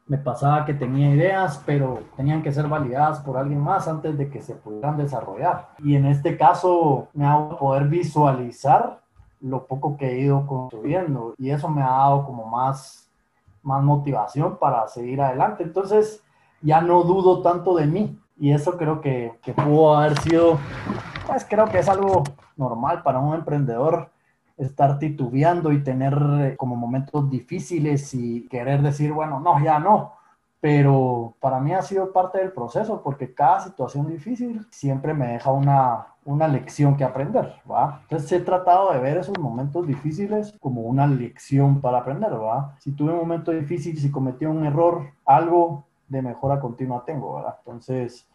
me 0.08 0.18
pasaba 0.18 0.66
que 0.66 0.74
tenía 0.74 1.14
ideas, 1.14 1.62
pero 1.66 2.00
tenían 2.16 2.42
que 2.42 2.54
ser 2.54 2.68
validadas 2.68 3.20
por 3.20 3.38
alguien 3.38 3.60
más 3.60 3.88
antes 3.88 4.18
de 4.18 4.30
que 4.30 4.42
se 4.42 4.56
pudieran 4.56 4.98
desarrollar. 4.98 5.70
Y 5.80 5.96
en 5.96 6.06
este 6.06 6.38
caso 6.38 7.10
me 7.14 7.26
ha 7.26 7.50
poder 7.50 7.88
visualizar 7.88 9.02
lo 9.42 9.66
poco 9.68 9.98
que 9.98 10.12
he 10.12 10.20
ido 10.22 10.48
construyendo 10.48 11.36
y 11.38 11.52
eso 11.52 11.70
me 11.70 11.84
ha 11.84 11.90
dado 11.90 12.26
como 12.26 12.46
más, 12.46 13.10
más 13.62 13.84
motivación 13.84 14.58
para 14.58 14.88
seguir 14.88 15.22
adelante. 15.22 15.64
Entonces 15.64 16.24
ya 16.62 16.82
no 16.82 17.04
dudo 17.04 17.42
tanto 17.42 17.76
de 17.76 17.86
mí 17.86 18.20
y 18.40 18.52
eso 18.52 18.78
creo 18.78 19.02
que, 19.02 19.38
que 19.44 19.54
pudo 19.54 19.98
haber 19.98 20.18
sido 20.20 20.58
pues 21.28 21.46
creo 21.46 21.66
que 21.66 21.80
es 21.80 21.90
algo 21.90 22.24
normal 22.56 23.04
para 23.04 23.20
un 23.20 23.36
emprendedor 23.36 24.10
estar 24.58 25.00
titubeando 25.00 25.72
y 25.72 25.84
tener 25.84 26.18
eh, 26.42 26.56
como 26.58 26.76
momentos 26.76 27.30
difíciles 27.30 28.14
y 28.14 28.48
querer 28.48 28.82
decir, 28.82 29.14
bueno, 29.14 29.40
no, 29.40 29.64
ya 29.64 29.80
no. 29.80 30.14
Pero 30.60 31.36
para 31.40 31.60
mí 31.60 31.74
ha 31.74 31.84
sido 31.84 32.12
parte 32.12 32.40
del 32.40 32.52
proceso 32.52 33.02
porque 33.04 33.34
cada 33.34 33.60
situación 33.60 34.08
difícil 34.08 34.66
siempre 34.72 35.14
me 35.14 35.28
deja 35.28 35.52
una, 35.52 36.08
una 36.26 36.48
lección 36.48 36.98
que 36.98 37.04
aprender, 37.04 37.54
¿va? 37.70 38.00
Entonces 38.04 38.32
he 38.32 38.40
tratado 38.40 38.92
de 38.92 39.00
ver 39.00 39.18
esos 39.18 39.38
momentos 39.40 39.86
difíciles 39.86 40.56
como 40.60 40.82
una 40.82 41.06
lección 41.06 41.80
para 41.80 42.00
aprender, 42.00 42.34
¿va? 42.34 42.76
Si 42.80 42.92
tuve 42.92 43.12
un 43.12 43.20
momento 43.20 43.52
difícil, 43.52 44.00
si 44.00 44.10
cometí 44.10 44.46
un 44.46 44.66
error, 44.66 45.12
algo 45.26 45.86
de 46.08 46.24
mejora 46.24 46.60
continua 46.60 47.06
tengo, 47.06 47.36
¿verdad? 47.36 47.56
Entonces, 47.60 48.28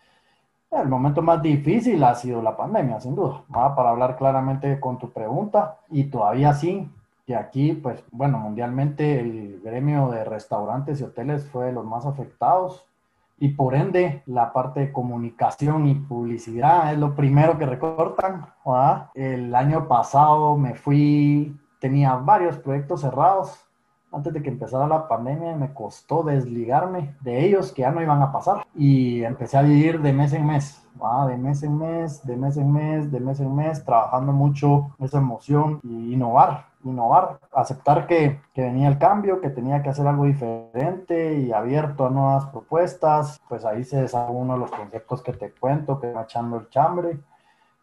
el 0.80 0.88
momento 0.88 1.20
más 1.22 1.42
difícil 1.42 2.02
ha 2.02 2.14
sido 2.14 2.40
la 2.40 2.56
pandemia, 2.56 3.00
sin 3.00 3.14
duda, 3.14 3.42
para 3.50 3.90
hablar 3.90 4.16
claramente 4.16 4.80
con 4.80 4.98
tu 4.98 5.10
pregunta. 5.10 5.78
Y 5.90 6.04
todavía 6.04 6.54
sí, 6.54 6.90
que 7.26 7.36
aquí, 7.36 7.74
pues 7.74 8.02
bueno, 8.10 8.38
mundialmente 8.38 9.20
el 9.20 9.60
gremio 9.62 10.08
de 10.10 10.24
restaurantes 10.24 11.00
y 11.00 11.04
hoteles 11.04 11.46
fue 11.46 11.66
de 11.66 11.72
los 11.72 11.84
más 11.84 12.06
afectados. 12.06 12.86
Y 13.38 13.48
por 13.48 13.74
ende, 13.74 14.22
la 14.26 14.52
parte 14.52 14.80
de 14.80 14.92
comunicación 14.92 15.86
y 15.88 15.94
publicidad 15.94 16.92
es 16.92 16.98
lo 16.98 17.14
primero 17.14 17.58
que 17.58 17.66
recortan. 17.66 18.46
El 19.14 19.54
año 19.54 19.88
pasado 19.88 20.56
me 20.56 20.74
fui, 20.74 21.58
tenía 21.80 22.14
varios 22.14 22.56
proyectos 22.58 23.00
cerrados 23.00 23.64
antes 24.12 24.32
de 24.32 24.42
que 24.42 24.50
empezara 24.50 24.86
la 24.86 25.08
pandemia 25.08 25.56
me 25.56 25.72
costó 25.72 26.22
desligarme 26.22 27.16
de 27.20 27.44
ellos 27.44 27.72
que 27.72 27.82
ya 27.82 27.90
no 27.90 28.02
iban 28.02 28.22
a 28.22 28.32
pasar. 28.32 28.66
Y 28.74 29.24
empecé 29.24 29.58
a 29.58 29.62
vivir 29.62 30.00
de 30.00 30.12
mes 30.12 30.32
en 30.32 30.46
mes, 30.46 30.86
de 31.28 31.36
mes 31.36 31.62
en 31.62 31.78
mes, 31.78 32.26
de 32.26 32.36
mes 32.36 32.56
en 32.56 32.72
mes, 32.72 33.10
de 33.10 33.20
mes 33.20 33.40
en 33.40 33.54
mes, 33.54 33.84
trabajando 33.84 34.32
mucho 34.32 34.94
esa 35.00 35.18
emoción 35.18 35.80
y 35.82 36.14
innovar, 36.14 36.66
innovar, 36.84 37.40
aceptar 37.52 38.06
que, 38.06 38.40
que 38.54 38.62
venía 38.62 38.88
el 38.88 38.98
cambio, 38.98 39.40
que 39.40 39.50
tenía 39.50 39.82
que 39.82 39.88
hacer 39.88 40.06
algo 40.06 40.24
diferente 40.24 41.38
y 41.38 41.52
abierto 41.52 42.06
a 42.06 42.10
nuevas 42.10 42.46
propuestas, 42.46 43.40
pues 43.48 43.64
ahí 43.64 43.84
se 43.84 44.02
desarrolló 44.02 44.38
uno 44.38 44.54
de 44.54 44.60
los 44.60 44.70
conceptos 44.70 45.22
que 45.22 45.32
te 45.32 45.52
cuento, 45.52 45.98
que 45.98 46.12
va 46.12 46.22
echando 46.22 46.58
el 46.58 46.68
chambre 46.68 47.18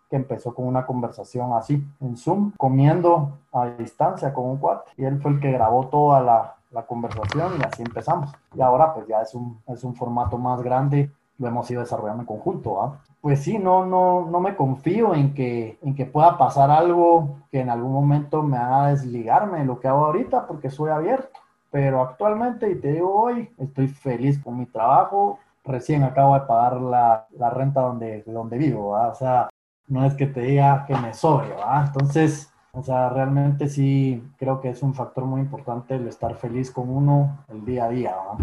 que 0.09 0.15
empezó 0.15 0.53
con 0.53 0.65
una 0.65 0.85
conversación 0.85 1.53
así, 1.53 1.85
en 2.01 2.17
Zoom, 2.17 2.53
comiendo 2.57 3.37
a 3.53 3.67
distancia 3.67 4.33
con 4.33 4.45
un 4.45 4.57
cuate. 4.57 4.91
Y 4.97 5.05
él 5.05 5.21
fue 5.21 5.31
el 5.31 5.39
que 5.39 5.51
grabó 5.51 5.87
toda 5.87 6.21
la, 6.21 6.55
la 6.71 6.85
conversación 6.85 7.53
y 7.59 7.63
así 7.63 7.83
empezamos. 7.83 8.31
Y 8.55 8.61
ahora 8.61 8.93
pues 8.93 9.07
ya 9.07 9.21
es 9.21 9.33
un, 9.33 9.59
es 9.67 9.83
un 9.83 9.95
formato 9.95 10.37
más 10.37 10.61
grande, 10.61 11.11
lo 11.37 11.47
hemos 11.47 11.69
ido 11.71 11.81
desarrollando 11.81 12.23
en 12.23 12.27
conjunto. 12.27 12.97
Pues 13.21 13.43
sí, 13.43 13.57
no, 13.57 13.85
no, 13.85 14.27
no 14.29 14.39
me 14.39 14.55
confío 14.55 15.13
en 15.13 15.33
que, 15.33 15.77
en 15.81 15.95
que 15.95 16.05
pueda 16.05 16.37
pasar 16.37 16.69
algo 16.69 17.37
que 17.51 17.61
en 17.61 17.69
algún 17.69 17.91
momento 17.91 18.43
me 18.43 18.57
haga 18.57 18.87
desligarme 18.89 19.59
de 19.59 19.65
lo 19.65 19.79
que 19.79 19.87
hago 19.87 20.05
ahorita 20.05 20.47
porque 20.47 20.69
soy 20.69 20.91
abierto. 20.91 21.39
Pero 21.71 22.01
actualmente, 22.01 22.69
y 22.69 22.75
te 22.75 22.93
digo 22.93 23.13
hoy, 23.13 23.49
estoy 23.57 23.87
feliz 23.87 24.41
con 24.41 24.57
mi 24.57 24.65
trabajo. 24.65 25.39
Recién 25.63 26.03
acabo 26.03 26.33
de 26.33 26.41
pagar 26.41 26.81
la, 26.81 27.27
la 27.37 27.49
renta 27.51 27.81
donde, 27.81 28.23
donde 28.23 28.57
vivo. 28.57 28.91
O 28.91 29.15
sea, 29.15 29.49
no 29.89 30.05
es 30.05 30.13
que 30.13 30.27
te 30.27 30.41
diga 30.41 30.85
que 30.87 30.95
me 30.95 31.13
sobre, 31.13 31.53
¿va? 31.53 31.85
Entonces, 31.87 32.51
o 32.71 32.81
sea, 32.81 33.09
realmente 33.09 33.67
sí 33.67 34.23
creo 34.37 34.61
que 34.61 34.69
es 34.69 34.81
un 34.83 34.93
factor 34.93 35.25
muy 35.25 35.41
importante 35.41 35.95
el 35.95 36.07
estar 36.07 36.35
feliz 36.35 36.71
con 36.71 36.89
uno 36.89 37.43
el 37.49 37.65
día 37.65 37.85
a 37.85 37.89
día, 37.89 38.15
¿va? 38.15 38.37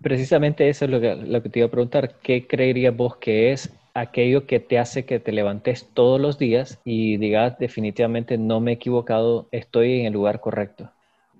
Precisamente 0.00 0.68
eso 0.68 0.84
es 0.84 0.90
lo 0.90 1.00
que, 1.00 1.16
lo 1.16 1.42
que 1.42 1.48
te 1.48 1.58
iba 1.60 1.68
a 1.68 1.70
preguntar. 1.70 2.16
¿Qué 2.22 2.46
creerías 2.46 2.96
vos 2.96 3.16
que 3.16 3.52
es 3.52 3.74
aquello 3.94 4.46
que 4.46 4.60
te 4.60 4.78
hace 4.78 5.04
que 5.04 5.20
te 5.20 5.32
levantes 5.32 5.88
todos 5.94 6.20
los 6.20 6.38
días 6.38 6.80
y 6.84 7.16
digas 7.16 7.58
definitivamente 7.58 8.36
no 8.36 8.60
me 8.60 8.72
he 8.72 8.74
equivocado, 8.74 9.48
estoy 9.50 10.00
en 10.00 10.06
el 10.06 10.12
lugar 10.12 10.40
correcto? 10.40 10.90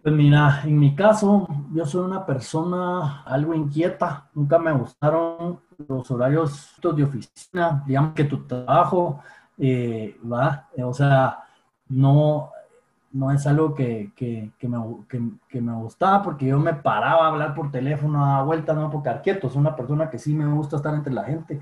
Pues 0.03 0.15
mira, 0.15 0.61
en 0.65 0.79
mi 0.79 0.95
caso, 0.95 1.49
yo 1.73 1.87
soy 1.87 2.05
una 2.05 2.27
persona 2.27 3.23
algo 3.23 3.55
inquieta, 3.55 4.29
nunca 4.35 4.59
me 4.59 4.73
gustaron 4.73 5.61
los 5.89 6.11
horarios 6.11 6.75
de 6.83 7.03
oficina, 7.03 7.83
digamos 7.87 8.13
que 8.13 8.25
tu 8.25 8.47
trabajo 8.47 9.21
eh, 9.59 10.17
va, 10.31 10.69
o 10.79 10.93
sea, 10.93 11.45
no, 11.89 12.51
no 13.13 13.31
es 13.31 13.47
algo 13.47 13.75
que, 13.75 14.13
que, 14.17 14.51
que, 14.59 14.69
me, 14.69 14.79
que, 15.49 15.61
me, 15.61 15.73
gustaba 15.75 16.23
porque 16.23 16.47
yo 16.47 16.59
me 16.59 16.75
paraba 16.75 17.27
a 17.27 17.29
hablar 17.29 17.55
por 17.55 17.71
teléfono 17.71 18.25
a 18.25 18.43
vuelta, 18.43 18.75
no 18.75 18.91
porque 18.91 19.11
quieto, 19.23 19.49
soy 19.49 19.61
una 19.61 19.77
persona 19.77 20.11
que 20.11 20.19
sí 20.19 20.35
me 20.35 20.47
gusta 20.47 20.77
estar 20.77 20.95
entre 20.95 21.13
la 21.13 21.25
gente, 21.25 21.61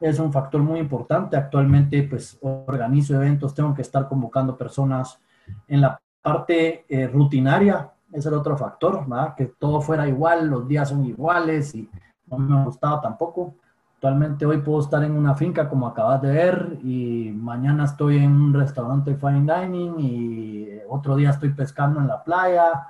es 0.00 0.18
un 0.18 0.32
factor 0.32 0.62
muy 0.62 0.80
importante, 0.80 1.36
actualmente 1.36 2.02
pues 2.02 2.38
organizo 2.42 3.14
eventos, 3.14 3.54
tengo 3.54 3.74
que 3.74 3.82
estar 3.82 4.08
convocando 4.08 4.56
personas 4.56 5.20
en 5.68 5.82
la 5.82 6.00
parte 6.22 6.84
eh, 6.88 7.06
rutinaria, 7.06 7.92
ese 8.12 8.28
era 8.28 8.38
otro 8.38 8.56
factor, 8.56 9.06
¿verdad? 9.06 9.34
que 9.36 9.46
todo 9.46 9.80
fuera 9.80 10.08
igual, 10.08 10.48
los 10.48 10.66
días 10.66 10.88
son 10.88 11.04
iguales 11.06 11.74
y 11.74 11.88
no 12.26 12.38
me 12.38 12.64
gustaba 12.64 13.00
tampoco. 13.00 13.54
Actualmente 14.00 14.46
hoy 14.46 14.62
puedo 14.62 14.80
estar 14.80 15.04
en 15.04 15.12
una 15.12 15.34
finca 15.34 15.68
como 15.68 15.86
acabas 15.86 16.22
de 16.22 16.30
ver 16.30 16.78
y 16.82 17.32
mañana 17.36 17.84
estoy 17.84 18.16
en 18.16 18.32
un 18.32 18.54
restaurante 18.54 19.14
fine 19.14 19.40
dining 19.40 20.00
y 20.00 20.68
otro 20.88 21.16
día 21.16 21.28
estoy 21.28 21.50
pescando 21.50 22.00
en 22.00 22.06
la 22.06 22.24
playa, 22.24 22.86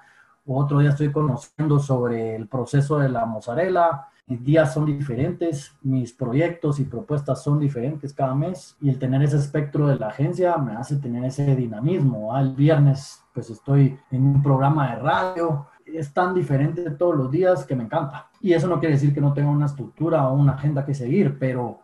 otro 0.47 0.79
día 0.79 0.91
estoy 0.91 1.11
conociendo 1.11 1.81
sobre 1.81 2.37
el 2.37 2.47
proceso 2.47 3.01
de 3.01 3.09
la 3.09 3.27
mozzarella. 3.27 4.07
Mis 4.29 4.45
días 4.45 4.73
son 4.73 4.87
diferentes, 4.87 5.77
mis 5.83 6.13
proyectos 6.13 6.79
y 6.79 6.85
propuestas 6.85 7.43
son 7.43 7.59
diferentes 7.59 8.15
cada 8.15 8.37
mes 8.37 8.77
y 8.81 8.89
el 8.89 9.01
tener 9.01 9.21
ese 9.25 9.39
espectro 9.39 9.89
de 9.89 9.97
la 9.97 10.11
agencia 10.11 10.59
me 10.59 10.77
hace 10.77 10.95
tener 10.95 11.25
ese 11.25 11.57
dinamismo. 11.57 12.39
El 12.39 12.55
viernes 12.55 13.21
pues 13.35 13.51
estoy 13.51 13.99
en 14.13 14.27
un 14.27 14.43
programa 14.45 14.95
de 14.95 15.03
radio, 15.03 15.67
es 15.97 16.13
tan 16.13 16.35
diferente 16.35 16.91
todos 16.93 17.17
los 17.17 17.31
días 17.31 17.65
que 17.65 17.77
me 17.77 17.85
encanta. 17.85 18.29
Y 18.41 18.53
eso 18.53 18.67
no 18.67 18.79
quiere 18.79 18.95
decir 18.95 19.15
que 19.15 19.21
no 19.21 19.33
tenga 19.33 19.51
una 19.51 19.67
estructura 19.67 20.29
o 20.29 20.35
una 20.35 20.53
agenda 20.53 20.85
que 20.85 20.95
seguir, 20.95 21.39
pero, 21.39 21.79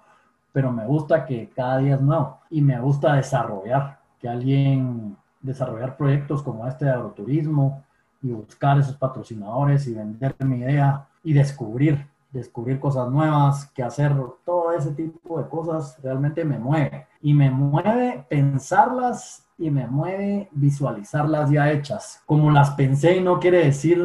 pero 0.52 0.72
me 0.72 0.86
gusta 0.86 1.24
que 1.24 1.50
cada 1.54 1.78
día 1.78 1.94
es 1.96 2.00
nuevo 2.00 2.40
y 2.50 2.62
me 2.62 2.78
gusta 2.80 3.14
desarrollar, 3.14 4.00
que 4.20 4.28
alguien 4.28 5.16
desarrollar 5.40 5.96
proyectos 5.96 6.42
como 6.42 6.66
este 6.66 6.86
de 6.86 6.92
agroturismo 6.92 7.84
y 8.22 8.30
buscar 8.30 8.78
esos 8.78 8.96
patrocinadores 8.96 9.86
y 9.86 9.94
vender 9.94 10.34
mi 10.40 10.58
idea 10.58 11.06
y 11.22 11.32
descubrir, 11.32 12.06
descubrir 12.32 12.80
cosas 12.80 13.10
nuevas, 13.10 13.66
que 13.72 13.82
hacer, 13.82 14.14
todo 14.44 14.72
ese 14.72 14.92
tipo 14.92 15.40
de 15.40 15.48
cosas 15.48 15.98
realmente 16.02 16.44
me 16.44 16.58
mueve. 16.58 17.06
Y 17.20 17.34
me 17.34 17.50
mueve 17.50 18.24
pensarlas 18.28 19.45
y 19.58 19.70
me 19.70 19.86
mueve 19.86 20.48
visualizarlas 20.52 21.50
ya 21.50 21.70
hechas. 21.70 22.22
Como 22.26 22.50
las 22.50 22.70
pensé, 22.72 23.20
no 23.20 23.40
quiere 23.40 23.64
decir 23.64 23.98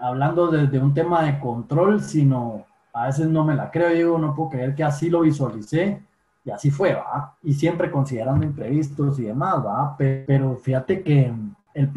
hablando 0.00 0.48
desde 0.48 0.78
un 0.78 0.94
tema 0.94 1.22
de 1.22 1.38
control, 1.38 2.02
sino 2.02 2.64
a 2.92 3.06
veces 3.06 3.28
no 3.28 3.44
me 3.44 3.54
la 3.54 3.70
creo, 3.70 3.90
digo, 3.90 4.18
no 4.18 4.34
puedo 4.34 4.50
creer 4.50 4.74
que 4.74 4.84
así 4.84 5.08
lo 5.08 5.20
visualicé 5.20 6.02
y 6.44 6.50
así 6.50 6.70
fue, 6.70 6.94
¿va? 6.94 7.36
Y 7.42 7.54
siempre 7.54 7.90
considerando 7.90 8.44
imprevistos 8.44 9.18
y 9.18 9.24
demás, 9.24 9.64
¿va? 9.64 9.96
Pero 9.96 10.56
fíjate 10.56 11.02
que 11.02 11.32
el, 11.74 11.90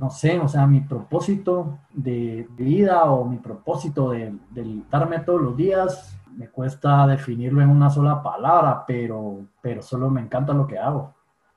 no 0.00 0.10
sé, 0.10 0.38
o 0.38 0.48
sea, 0.48 0.66
mi 0.66 0.80
propósito 0.80 1.78
de, 1.92 2.48
vida 2.56 3.04
o 3.04 3.24
mi 3.24 3.36
propósito 3.36 4.10
de, 4.10 4.34
de 4.50 4.82
darme 4.90 5.20
todos 5.20 5.42
los 5.42 5.56
días, 5.56 6.16
me 6.36 6.48
cuesta 6.48 7.06
definirlo 7.06 7.60
en 7.60 7.68
una 7.68 7.90
sola 7.90 8.22
palabra, 8.22 8.84
pero, 8.86 9.40
pero 9.60 9.82
solo 9.82 10.08
me 10.08 10.22
encanta 10.22 10.54
lo 10.54 10.66
que 10.66 10.78
hago. 10.78 11.14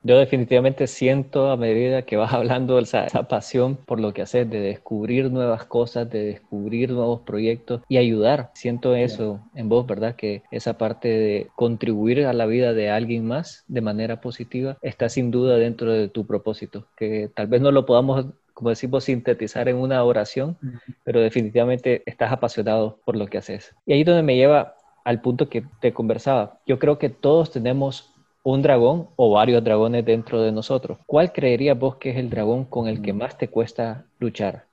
Yo 0.07 0.19
definitivamente 0.19 0.85
siento 0.85 1.49
a 1.49 1.57
medida 1.57 2.03
que 2.03 2.15
vas 2.15 2.31
hablando 2.31 2.77
esa, 2.77 3.07
pasión 3.27 3.75
por 3.75 3.99
lo 3.99 4.13
que 4.13 4.21
haces, 4.21 4.47
de 4.47 4.59
descubrir 4.59 5.31
nuevas 5.31 5.65
cosas, 5.65 6.07
de 6.11 6.23
descubrir 6.23 6.91
nuevos 6.91 7.21
proyectos 7.21 7.81
y 7.89 7.97
ayudar. 7.97 8.51
Siento 8.53 8.93
eso 8.93 9.39
en 9.55 9.67
vos, 9.67 9.87
¿verdad? 9.87 10.15
Que 10.15 10.43
esa 10.51 10.77
parte 10.77 11.07
de 11.07 11.47
contribuir 11.55 12.27
a 12.27 12.33
la 12.33 12.45
vida 12.45 12.73
de 12.73 12.91
alguien 12.91 13.25
más 13.25 13.63
de 13.67 13.81
manera 13.81 14.21
positiva 14.21 14.77
está 14.83 15.09
sin 15.09 15.31
duda 15.31 15.57
dentro 15.57 15.91
de 15.91 16.07
tu 16.07 16.27
propósito, 16.27 16.85
que 16.95 17.31
tal 17.33 17.47
vez 17.47 17.61
no 17.61 17.71
lo 17.71 17.87
podamos 17.87 18.27
como 18.53 18.69
decimos, 18.69 19.03
sintetizar 19.03 19.67
en 19.67 19.75
una 19.75 20.01
oración, 20.03 20.57
pero 21.03 21.19
definitivamente 21.19 22.03
estás 22.05 22.31
apasionado 22.31 22.99
por 23.03 23.17
lo 23.17 23.25
que 23.27 23.39
haces. 23.39 23.75
Y 23.85 23.91
ahí 23.91 24.01
es 24.01 24.05
donde 24.05 24.23
me 24.23 24.37
lleva 24.37 24.75
al 25.03 25.19
punto 25.19 25.49
que 25.49 25.65
te 25.81 25.93
conversaba. 25.93 26.59
Yo 26.65 26.79
creo 26.79 26.97
que 26.97 27.09
todos 27.09 27.51
tenemos 27.51 28.14
un 28.45 28.61
dragón 28.61 29.09
o 29.15 29.31
varios 29.31 29.63
dragones 29.63 30.05
dentro 30.05 30.39
de 30.39 30.51
nosotros. 30.51 30.99
¿Cuál 31.07 31.33
creerías 31.33 31.77
vos 31.77 31.95
que 31.95 32.11
es 32.11 32.17
el 32.17 32.29
dragón 32.29 32.65
con 32.65 32.87
el 32.87 33.01
que 33.01 33.11
mm. 33.11 33.17
más 33.17 33.37
te 33.37 33.49
cuesta 33.49 34.05
luchar? 34.19 34.65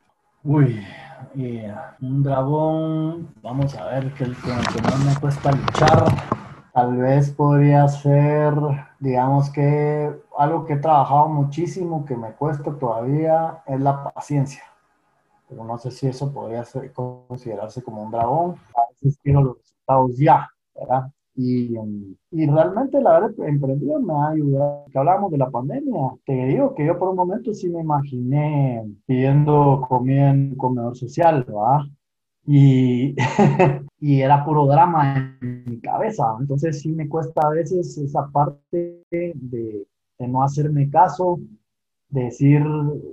Uy, 0.45 0.85
un 2.02 2.23
dragón, 2.23 3.35
vamos 3.43 3.75
a 3.76 3.87
ver, 3.87 4.12
que 4.12 4.25
el 4.25 4.37
con 4.37 4.59
el 4.59 4.67
que 4.67 4.83
más 4.83 4.99
me 4.99 5.19
cuesta 5.19 5.52
luchar, 5.52 6.05
tal 6.75 6.97
vez 6.99 7.31
podría 7.31 7.88
ser, 7.88 8.52
digamos 9.00 9.49
que 9.49 10.12
algo 10.37 10.67
que 10.67 10.75
he 10.75 10.79
trabajado 10.79 11.29
muchísimo, 11.29 12.05
que 12.05 12.14
me 12.14 12.33
cuesta 12.33 12.75
todavía, 12.79 13.62
es 13.67 13.81
la 13.81 14.05
paciencia. 14.12 14.64
Pero 15.49 15.64
no 15.64 15.79
sé 15.79 15.91
si 15.91 16.09
eso 16.09 16.31
podría 16.31 16.62
ser, 16.64 16.93
considerarse 16.93 17.83
como 17.83 18.02
un 18.02 18.11
dragón. 18.11 18.57
A 18.76 18.83
veces 18.91 19.19
quiero 19.23 19.43
los 19.43 19.57
resultados 19.57 20.19
ya, 20.19 20.50
¿verdad? 20.75 21.11
Y, 21.35 21.75
y, 22.31 22.47
realmente 22.47 22.99
el 22.99 23.07
haber 23.07 23.35
emprendido 23.47 24.01
me 24.01 24.12
ha 24.12 24.29
ayudado. 24.31 24.85
Que 24.91 24.99
hablábamos 24.99 25.31
de 25.33 25.39
la 25.39 25.51
pandemia, 25.51 26.11
te 26.27 26.33
digo 26.47 26.75
que 26.75 26.87
yo 26.87 26.99
por 26.99 27.09
un 27.09 27.17
momento 27.17 27.55
sí 27.55 27.71
me 27.71 27.81
imaginé 27.81 28.85
pidiendo 29.07 29.85
comida 29.89 30.31
en 30.31 30.51
un 30.51 30.57
comedor 30.57 30.97
social, 30.97 31.45
¿verdad? 31.45 31.81
Y, 32.47 33.15
y 34.01 34.21
era 34.21 34.45
puro 34.45 34.67
drama 34.67 35.39
en 35.41 35.65
mi 35.67 35.81
cabeza. 35.81 36.25
Entonces 36.39 36.81
sí 36.81 36.93
me 36.93 37.09
cuesta 37.09 37.41
a 37.47 37.51
veces 37.51 37.97
esa 37.97 38.29
parte 38.31 39.03
de, 39.11 39.87
de 40.19 40.29
no 40.29 40.43
hacerme 40.43 40.91
caso, 40.91 41.41
de 42.11 42.25
decir, 42.25 42.62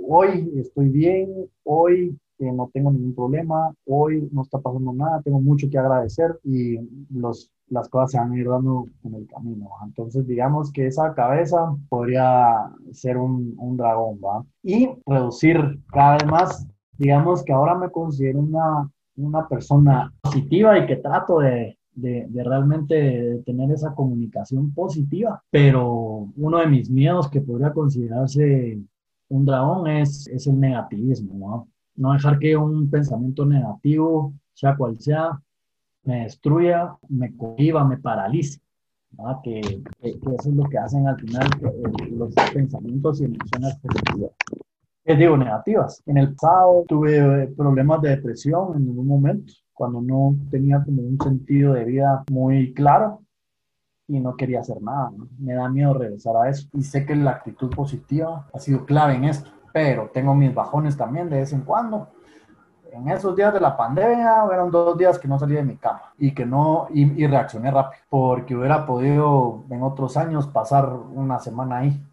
hoy 0.08 0.52
estoy 0.58 0.90
bien, 0.90 1.50
hoy 1.64 2.18
no 2.40 2.70
tengo 2.74 2.92
ningún 2.92 3.14
problema, 3.14 3.74
hoy 3.86 4.28
no 4.32 4.44
está 4.44 4.60
pasando 4.60 4.94
nada, 4.94 5.22
tengo 5.22 5.42
mucho 5.42 5.70
que 5.70 5.78
agradecer 5.78 6.40
y 6.44 6.78
los, 7.10 7.52
las 7.70 7.90
cosas 7.90 8.12
se 8.12 8.18
van 8.20 8.32
a 8.32 8.38
ir 8.38 8.48
dando 8.48 8.86
en 9.04 9.16
el 9.16 9.28
camino. 9.28 9.70
Entonces, 9.84 10.28
digamos 10.28 10.72
que 10.72 10.88
esa 10.88 11.14
cabeza 11.14 11.76
podría 11.90 12.72
ser 12.92 13.18
un, 13.18 13.56
un 13.58 13.78
dragón, 13.78 14.20
¿va? 14.24 14.44
Y 14.64 14.90
reducir 15.06 15.80
cada 15.92 16.14
vez 16.14 16.26
más, 16.26 16.68
digamos 16.98 17.44
que 17.44 17.54
ahora 17.54 17.76
me 17.76 17.90
considero 17.90 18.40
una, 18.40 18.90
una 19.16 19.48
persona 19.48 20.14
positiva 20.22 20.78
y 20.78 20.86
que 20.86 20.98
trato 20.98 21.40
de, 21.40 21.78
de, 21.94 22.28
de, 22.30 22.44
realmente 22.44 23.42
tener 23.46 23.72
esa 23.72 23.94
comunicación 23.94 24.74
positiva, 24.74 25.42
pero 25.50 26.30
uno 26.36 26.58
de 26.58 26.68
mis 26.68 26.90
miedos 26.90 27.30
que 27.30 27.42
podría 27.42 27.72
considerarse 27.74 28.80
un 29.30 29.46
dragón 29.46 29.88
es, 29.88 30.28
es 30.28 30.48
el 30.48 30.60
negativismo, 30.60 31.34
¿no? 31.38 31.68
no 32.00 32.14
dejar 32.14 32.40
que 32.40 32.56
un 32.56 32.90
pensamiento 32.90 33.46
negativo, 33.46 34.34
sea 34.54 34.76
cual 34.76 34.98
sea, 35.00 35.40
me 36.04 36.24
destruya, 36.24 36.96
me 37.08 37.36
cohiba, 37.36 37.84
me 37.84 37.98
paralice. 37.98 38.60
Que, 39.44 39.62
que, 40.02 40.10
eso 40.10 40.50
es 40.50 40.56
lo 40.56 40.64
que 40.66 40.78
hacen 40.78 41.08
al 41.08 41.20
final 41.20 41.48
eh, 41.64 42.12
los 42.12 42.34
pensamientos 42.54 43.20
y 43.20 43.26
emociones 43.26 43.76
positivas. 43.78 44.32
¿Qué 45.04 45.16
digo 45.16 45.36
negativas? 45.36 46.04
En 46.06 46.18
el 46.20 46.36
pasado 46.36 46.86
tuve 46.88 47.18
eh, 47.18 47.48
problemas 47.58 48.02
de 48.04 48.10
depresión 48.10 48.76
en 48.76 48.88
algún 48.88 49.08
momento, 49.08 49.52
cuando 49.74 50.00
no 50.02 50.36
tenía 50.52 50.84
como 50.84 51.02
un 51.02 51.20
sentido 51.20 51.74
de 51.74 51.86
vida 51.86 52.24
muy 52.32 52.74
claro 52.74 53.24
y 54.08 54.20
no 54.20 54.36
quería 54.36 54.60
hacer 54.60 54.80
nada. 54.82 55.12
Me 55.40 55.54
da 55.54 55.68
miedo 55.70 55.96
regresar 55.96 56.36
a 56.36 56.50
eso. 56.50 56.68
Y 56.74 56.84
sé 56.84 57.06
que 57.06 57.16
la 57.16 57.32
actitud 57.32 57.70
positiva 57.72 58.48
ha 58.54 58.60
sido 58.60 58.86
clave 58.86 59.16
en 59.16 59.24
esto 59.26 59.50
pero 59.74 60.10
tengo 60.14 60.36
mis 60.36 60.54
bajones 60.54 60.98
también 60.98 61.30
de 61.30 61.38
vez 61.38 61.54
en 61.54 61.62
cuando. 61.62 62.10
En 62.92 63.08
esos 63.10 63.36
días 63.36 63.54
de 63.54 63.60
la 63.60 63.76
pandemia, 63.76 64.44
fueron 64.46 64.72
dos 64.72 64.98
días 64.98 65.20
que 65.20 65.28
no 65.28 65.38
salí 65.38 65.56
de 65.56 65.64
mi 65.64 65.78
cama 65.78 66.14
y 66.18 66.34
que 66.34 66.46
no, 66.46 66.88
y, 66.92 67.26
reaccioné 67.28 67.72
rápido, 67.72 68.02
porque 68.10 68.56
hubiera 68.56 68.86
podido 68.86 69.64
en 69.70 69.84
otros 69.84 70.18
años 70.18 70.48
pasar 70.48 70.90
una 70.92 71.40
semana 71.40 71.78
ahí, 71.78 72.04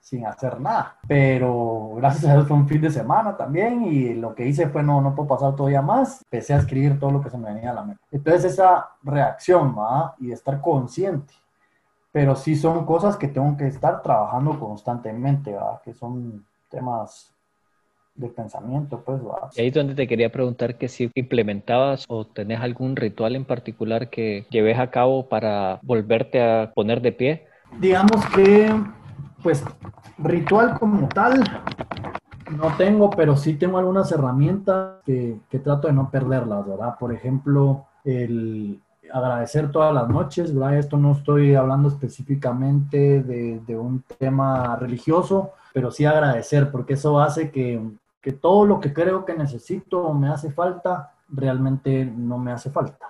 sin 0.00 0.26
hacer 0.26 0.60
nada. 0.60 0.96
Pero 1.06 1.92
gracias 1.96 2.24
a 2.24 2.34
Dios 2.34 2.48
fue 2.48 2.56
un 2.56 2.66
fin 2.66 2.80
de 2.80 2.90
semana 2.90 3.36
también 3.36 3.84
y 3.84 4.14
lo 4.14 4.34
que 4.34 4.46
hice 4.46 4.68
fue 4.68 4.82
no, 4.82 5.00
no 5.00 5.14
puedo 5.14 5.28
pasar 5.28 5.54
todavía 5.54 5.82
más. 5.82 6.22
Empecé 6.22 6.54
a 6.54 6.58
escribir 6.58 6.98
todo 6.98 7.10
lo 7.10 7.20
que 7.20 7.30
se 7.30 7.38
me 7.38 7.52
venía 7.52 7.70
a 7.70 7.74
la 7.74 7.84
mente. 7.84 8.02
Entonces 8.10 8.52
esa 8.52 8.90
reacción 9.02 9.76
¿va? 9.78 10.14
y 10.18 10.32
estar 10.32 10.60
consciente. 10.60 11.34
Pero 12.12 12.34
sí 12.34 12.56
son 12.56 12.84
cosas 12.84 13.16
que 13.16 13.28
tengo 13.28 13.56
que 13.56 13.68
estar 13.68 14.02
trabajando 14.02 14.58
constantemente, 14.58 15.54
¿va? 15.54 15.80
que 15.84 15.94
son 15.94 16.44
temas 16.68 17.32
de 18.20 18.28
pensamiento, 18.28 19.02
pues. 19.04 19.20
Y 19.56 19.60
ahí 19.60 19.68
es 19.68 19.74
donde 19.74 19.94
te 19.94 20.06
quería 20.06 20.30
preguntar 20.30 20.76
que 20.76 20.88
si 20.88 21.10
implementabas 21.14 22.04
o 22.08 22.26
tenés 22.26 22.60
algún 22.60 22.96
ritual 22.96 23.34
en 23.34 23.44
particular 23.44 24.10
que 24.10 24.46
lleves 24.50 24.78
a 24.78 24.90
cabo 24.90 25.28
para 25.28 25.80
volverte 25.82 26.40
a 26.42 26.72
poner 26.74 27.00
de 27.00 27.12
pie. 27.12 27.46
Digamos 27.80 28.24
que, 28.34 28.72
pues, 29.42 29.64
ritual 30.18 30.78
como 30.78 31.08
tal, 31.08 31.42
no 32.50 32.76
tengo, 32.76 33.10
pero 33.10 33.36
sí 33.36 33.54
tengo 33.54 33.78
algunas 33.78 34.10
herramientas 34.12 34.96
que, 35.04 35.38
que 35.48 35.58
trato 35.58 35.88
de 35.88 35.94
no 35.94 36.10
perderlas, 36.10 36.66
¿verdad? 36.66 36.96
Por 36.98 37.12
ejemplo, 37.12 37.86
el 38.04 38.80
agradecer 39.12 39.70
todas 39.70 39.92
las 39.94 40.08
noches, 40.08 40.54
¿verdad? 40.54 40.78
Esto 40.78 40.96
no 40.96 41.12
estoy 41.12 41.54
hablando 41.54 41.88
específicamente 41.88 43.22
de, 43.22 43.60
de 43.66 43.76
un 43.76 44.02
tema 44.18 44.76
religioso, 44.76 45.52
pero 45.72 45.90
sí 45.90 46.04
agradecer, 46.04 46.70
porque 46.70 46.94
eso 46.94 47.20
hace 47.20 47.50
que, 47.50 47.80
que 48.20 48.32
todo 48.32 48.66
lo 48.66 48.80
que 48.80 48.92
creo 48.92 49.24
que 49.24 49.34
necesito 49.34 50.02
o 50.02 50.14
me 50.14 50.28
hace 50.28 50.52
falta, 50.52 51.14
realmente 51.28 52.04
no 52.04 52.38
me 52.38 52.52
hace 52.52 52.70
falta. 52.70 53.06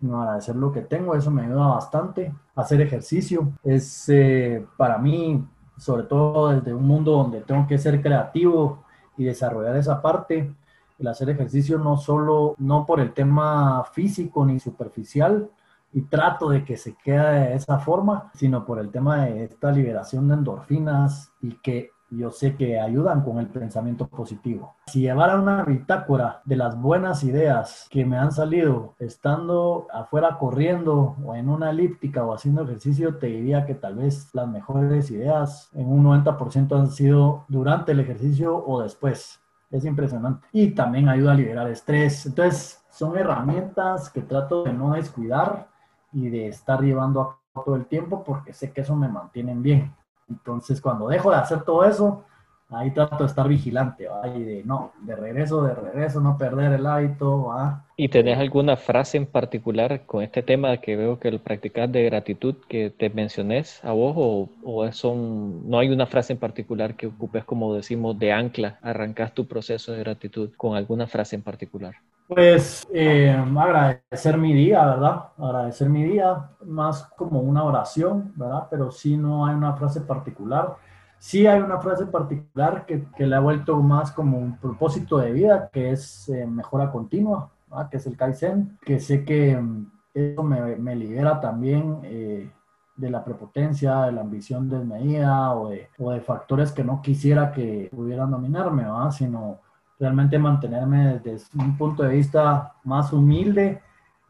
No 0.00 0.22
agradecer 0.22 0.56
lo 0.56 0.72
que 0.72 0.82
tengo, 0.82 1.14
eso 1.14 1.30
me 1.30 1.44
ayuda 1.44 1.66
bastante. 1.68 2.34
Hacer 2.54 2.80
ejercicio 2.80 3.52
es 3.62 4.08
eh, 4.08 4.66
para 4.76 4.98
mí, 4.98 5.46
sobre 5.76 6.04
todo 6.04 6.48
desde 6.48 6.72
un 6.72 6.86
mundo 6.86 7.12
donde 7.12 7.42
tengo 7.42 7.66
que 7.66 7.78
ser 7.78 8.00
creativo 8.00 8.84
y 9.16 9.24
desarrollar 9.24 9.76
esa 9.76 10.00
parte, 10.00 10.54
el 10.98 11.06
hacer 11.06 11.30
ejercicio 11.30 11.78
no 11.78 11.96
solo, 11.96 12.54
no 12.58 12.86
por 12.86 13.00
el 13.00 13.12
tema 13.12 13.84
físico 13.92 14.44
ni 14.44 14.58
superficial, 14.58 15.50
y 15.92 16.02
trato 16.02 16.50
de 16.50 16.64
que 16.64 16.76
se 16.76 16.94
quede 16.94 17.48
de 17.48 17.54
esa 17.54 17.78
forma, 17.78 18.30
sino 18.34 18.64
por 18.64 18.78
el 18.78 18.90
tema 18.90 19.24
de 19.24 19.44
esta 19.44 19.72
liberación 19.72 20.28
de 20.28 20.34
endorfinas 20.34 21.32
y 21.40 21.52
que 21.60 21.90
yo 22.10 22.30
sé 22.30 22.56
que 22.56 22.80
ayudan 22.80 23.22
con 23.22 23.38
el 23.38 23.48
pensamiento 23.48 24.08
positivo. 24.08 24.76
Si 24.86 25.00
llevara 25.00 25.40
una 25.40 25.64
bitácora 25.64 26.40
de 26.44 26.56
las 26.56 26.80
buenas 26.80 27.22
ideas 27.24 27.86
que 27.90 28.04
me 28.04 28.16
han 28.16 28.32
salido 28.32 28.94
estando 28.98 29.86
afuera 29.92 30.38
corriendo 30.38 31.16
o 31.24 31.34
en 31.34 31.48
una 31.48 31.70
elíptica 31.70 32.24
o 32.24 32.32
haciendo 32.32 32.62
ejercicio, 32.62 33.16
te 33.16 33.26
diría 33.26 33.66
que 33.66 33.74
tal 33.74 33.96
vez 33.96 34.30
las 34.34 34.48
mejores 34.48 35.10
ideas 35.10 35.70
en 35.74 35.86
un 35.86 36.04
90% 36.04 36.78
han 36.78 36.90
sido 36.90 37.44
durante 37.48 37.92
el 37.92 38.00
ejercicio 38.00 38.56
o 38.56 38.82
después. 38.82 39.40
Es 39.70 39.84
impresionante. 39.84 40.46
Y 40.52 40.70
también 40.70 41.08
ayuda 41.08 41.32
a 41.32 41.34
liberar 41.34 41.68
estrés. 41.68 42.24
Entonces, 42.24 42.82
son 42.90 43.16
herramientas 43.18 44.08
que 44.08 44.22
trato 44.22 44.64
de 44.64 44.72
no 44.72 44.92
descuidar 44.92 45.68
y 46.12 46.30
de 46.30 46.48
estar 46.48 46.80
llevando 46.80 47.20
a 47.20 47.24
cabo 47.52 47.64
todo 47.66 47.76
el 47.76 47.86
tiempo 47.86 48.24
porque 48.24 48.54
sé 48.54 48.72
que 48.72 48.80
eso 48.80 48.96
me 48.96 49.08
mantiene 49.08 49.54
bien. 49.54 49.94
Entonces, 50.28 50.80
cuando 50.80 51.08
dejo 51.08 51.30
de 51.30 51.36
hacer 51.36 51.62
todo 51.62 51.84
eso, 51.84 52.24
ahí 52.70 52.90
trato 52.90 53.18
de 53.18 53.26
estar 53.26 53.48
vigilante, 53.48 54.06
¿va? 54.08 54.28
Y 54.28 54.42
de 54.42 54.64
no, 54.64 54.92
de 55.00 55.16
regreso, 55.16 55.62
de 55.62 55.74
regreso, 55.74 56.20
no 56.20 56.36
perder 56.36 56.72
el 56.72 56.86
hábito, 56.86 57.44
¿va? 57.44 57.84
¿Y 57.96 58.08
tenés 58.08 58.38
alguna 58.38 58.76
frase 58.76 59.16
en 59.16 59.26
particular 59.26 60.04
con 60.06 60.22
este 60.22 60.42
tema 60.42 60.76
que 60.76 60.96
veo 60.96 61.18
que 61.18 61.28
el 61.28 61.40
practicar 61.40 61.88
de 61.88 62.04
gratitud 62.04 62.56
que 62.68 62.90
te 62.90 63.10
menciones 63.10 63.82
a 63.84 63.92
vos 63.92 64.14
o, 64.16 64.48
o 64.62 64.92
son, 64.92 65.68
no 65.68 65.78
hay 65.78 65.88
una 65.88 66.06
frase 66.06 66.34
en 66.34 66.38
particular 66.38 66.94
que 66.94 67.06
ocupes 67.06 67.44
como 67.44 67.74
decimos 67.74 68.18
de 68.18 68.32
ancla, 68.32 68.78
arrancas 68.82 69.32
tu 69.32 69.46
proceso 69.46 69.92
de 69.92 70.00
gratitud 70.00 70.50
con 70.56 70.76
alguna 70.76 71.06
frase 71.06 71.36
en 71.36 71.42
particular? 71.42 71.94
Pues 72.28 72.86
eh, 72.92 73.34
agradecer 73.56 74.36
mi 74.36 74.52
día, 74.52 74.84
¿verdad? 74.84 75.30
Agradecer 75.38 75.88
mi 75.88 76.04
día, 76.04 76.50
más 76.66 77.04
como 77.16 77.40
una 77.40 77.64
oración, 77.64 78.34
¿verdad? 78.36 78.66
Pero 78.70 78.90
sí 78.90 79.16
no 79.16 79.46
hay 79.46 79.54
una 79.54 79.72
frase 79.72 80.02
particular. 80.02 80.76
Sí 81.18 81.46
hay 81.46 81.60
una 81.60 81.78
frase 81.80 82.04
particular 82.04 82.84
que, 82.84 83.06
que 83.16 83.26
le 83.26 83.34
ha 83.34 83.40
vuelto 83.40 83.78
más 83.78 84.12
como 84.12 84.36
un 84.36 84.58
propósito 84.58 85.16
de 85.16 85.32
vida, 85.32 85.70
que 85.72 85.90
es 85.92 86.28
eh, 86.28 86.46
mejora 86.46 86.92
continua, 86.92 87.50
¿verdad? 87.66 87.88
que 87.88 87.96
es 87.96 88.06
el 88.06 88.16
Kaizen, 88.18 88.78
que 88.84 89.00
sé 89.00 89.24
que 89.24 89.56
mm, 89.56 89.90
eso 90.12 90.42
me, 90.42 90.76
me, 90.76 90.96
libera 90.96 91.40
también 91.40 92.00
eh, 92.02 92.50
de 92.94 93.10
la 93.10 93.24
prepotencia, 93.24 94.02
de 94.02 94.12
la 94.12 94.20
ambición 94.20 94.68
desmedida 94.68 95.54
o 95.54 95.70
de, 95.70 95.88
o 95.98 96.10
de 96.10 96.20
factores 96.20 96.72
que 96.72 96.84
no 96.84 97.00
quisiera 97.00 97.52
que 97.52 97.88
pudieran 97.90 98.30
dominarme, 98.30 98.82
¿verdad? 98.82 99.10
Sino 99.12 99.60
realmente 99.98 100.38
mantenerme 100.38 101.18
desde 101.18 101.58
un 101.58 101.76
punto 101.76 102.02
de 102.02 102.14
vista 102.16 102.74
más 102.84 103.12
humilde 103.12 103.80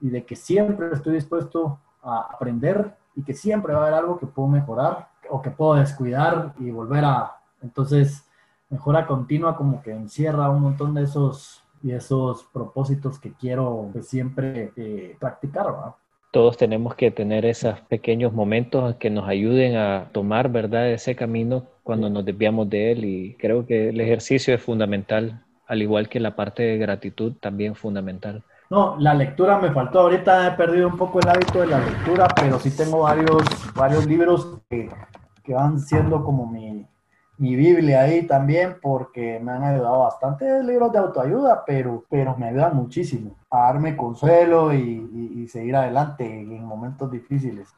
y 0.01 0.09
de 0.09 0.25
que 0.25 0.37
siempre 0.37 0.89
estoy 0.93 1.15
dispuesto 1.15 1.79
a 2.03 2.29
aprender 2.33 2.97
y 3.15 3.23
que 3.23 3.35
siempre 3.35 3.75
va 3.75 3.81
a 3.81 3.83
haber 3.83 3.95
algo 3.95 4.19
que 4.19 4.27
puedo 4.27 4.49
mejorar 4.49 5.09
o 5.29 5.43
que 5.43 5.51
puedo 5.51 5.75
descuidar 5.75 6.55
y 6.59 6.71
volver 6.71 7.05
a... 7.05 7.37
Entonces, 7.61 8.27
mejora 8.71 9.07
continua 9.07 9.57
como 9.57 9.83
que 9.83 9.91
encierra 9.91 10.51
un 10.51 10.63
montón 10.63 10.95
de 10.95 11.03
esos 11.03 11.63
y 11.83 11.93
esos 11.93 12.45
propósitos 12.53 13.19
que 13.19 13.33
quiero 13.33 13.91
pues, 13.93 14.09
siempre 14.09 14.73
eh, 14.77 15.17
practicar. 15.19 15.67
Todos 16.31 16.57
tenemos 16.57 16.95
que 16.95 17.11
tener 17.11 17.47
esos 17.47 17.81
pequeños 17.83 18.33
momentos 18.33 18.97
que 18.97 19.11
nos 19.11 19.29
ayuden 19.29 19.77
a 19.77 20.09
tomar, 20.13 20.51
¿verdad?, 20.51 20.91
ese 20.91 21.15
camino 21.15 21.67
cuando 21.83 22.11
nos 22.11 22.25
desviamos 22.25 22.69
de 22.69 22.93
él 22.93 23.05
y 23.05 23.35
creo 23.35 23.65
que 23.65 23.91
el 23.91 24.01
ejercicio 24.01 24.55
es 24.55 24.63
fundamental 24.63 25.43
al 25.69 25.83
igual 25.83 26.09
que 26.09 26.19
la 26.19 26.35
parte 26.35 26.63
de 26.63 26.79
gratitud 26.79 27.35
también 27.41 27.75
fundamental. 27.75 28.43
No, 28.71 28.97
la 28.99 29.15
lectura 29.15 29.59
me 29.59 29.71
faltó. 29.71 30.01
Ahorita 30.01 30.47
he 30.47 30.51
perdido 30.53 30.89
un 30.89 30.97
poco 30.97 31.21
el 31.21 31.29
hábito 31.29 31.61
de 31.61 31.69
la 31.69 31.79
lectura, 31.79 32.27
pero 32.35 32.59
sí 32.59 32.71
tengo 32.77 33.01
varios, 33.01 33.43
varios 33.75 34.07
libros 34.07 34.59
que, 34.69 34.91
que 35.45 35.55
van 35.55 35.79
siendo 35.79 36.25
como 36.25 36.47
mi, 36.47 36.87
mi 37.37 37.55
Biblia 37.55 38.03
ahí 38.03 38.27
también 38.27 38.79
porque 38.81 39.41
me 39.41 39.53
han 39.53 39.63
ayudado 39.63 40.01
bastante 40.01 40.63
libros 40.63 40.93
de 40.93 40.99
autoayuda, 40.99 41.65
pero, 41.67 42.05
pero 42.11 42.37
me 42.37 42.49
ayudan 42.49 42.77
muchísimo 42.77 43.37
a 43.51 43.65
darme 43.65 43.97
consuelo 43.97 44.75
y, 44.75 45.33
y 45.37 45.49
seguir 45.49 45.77
adelante 45.77 46.25
en 46.25 46.65
momentos 46.65 47.11
difíciles. 47.11 47.69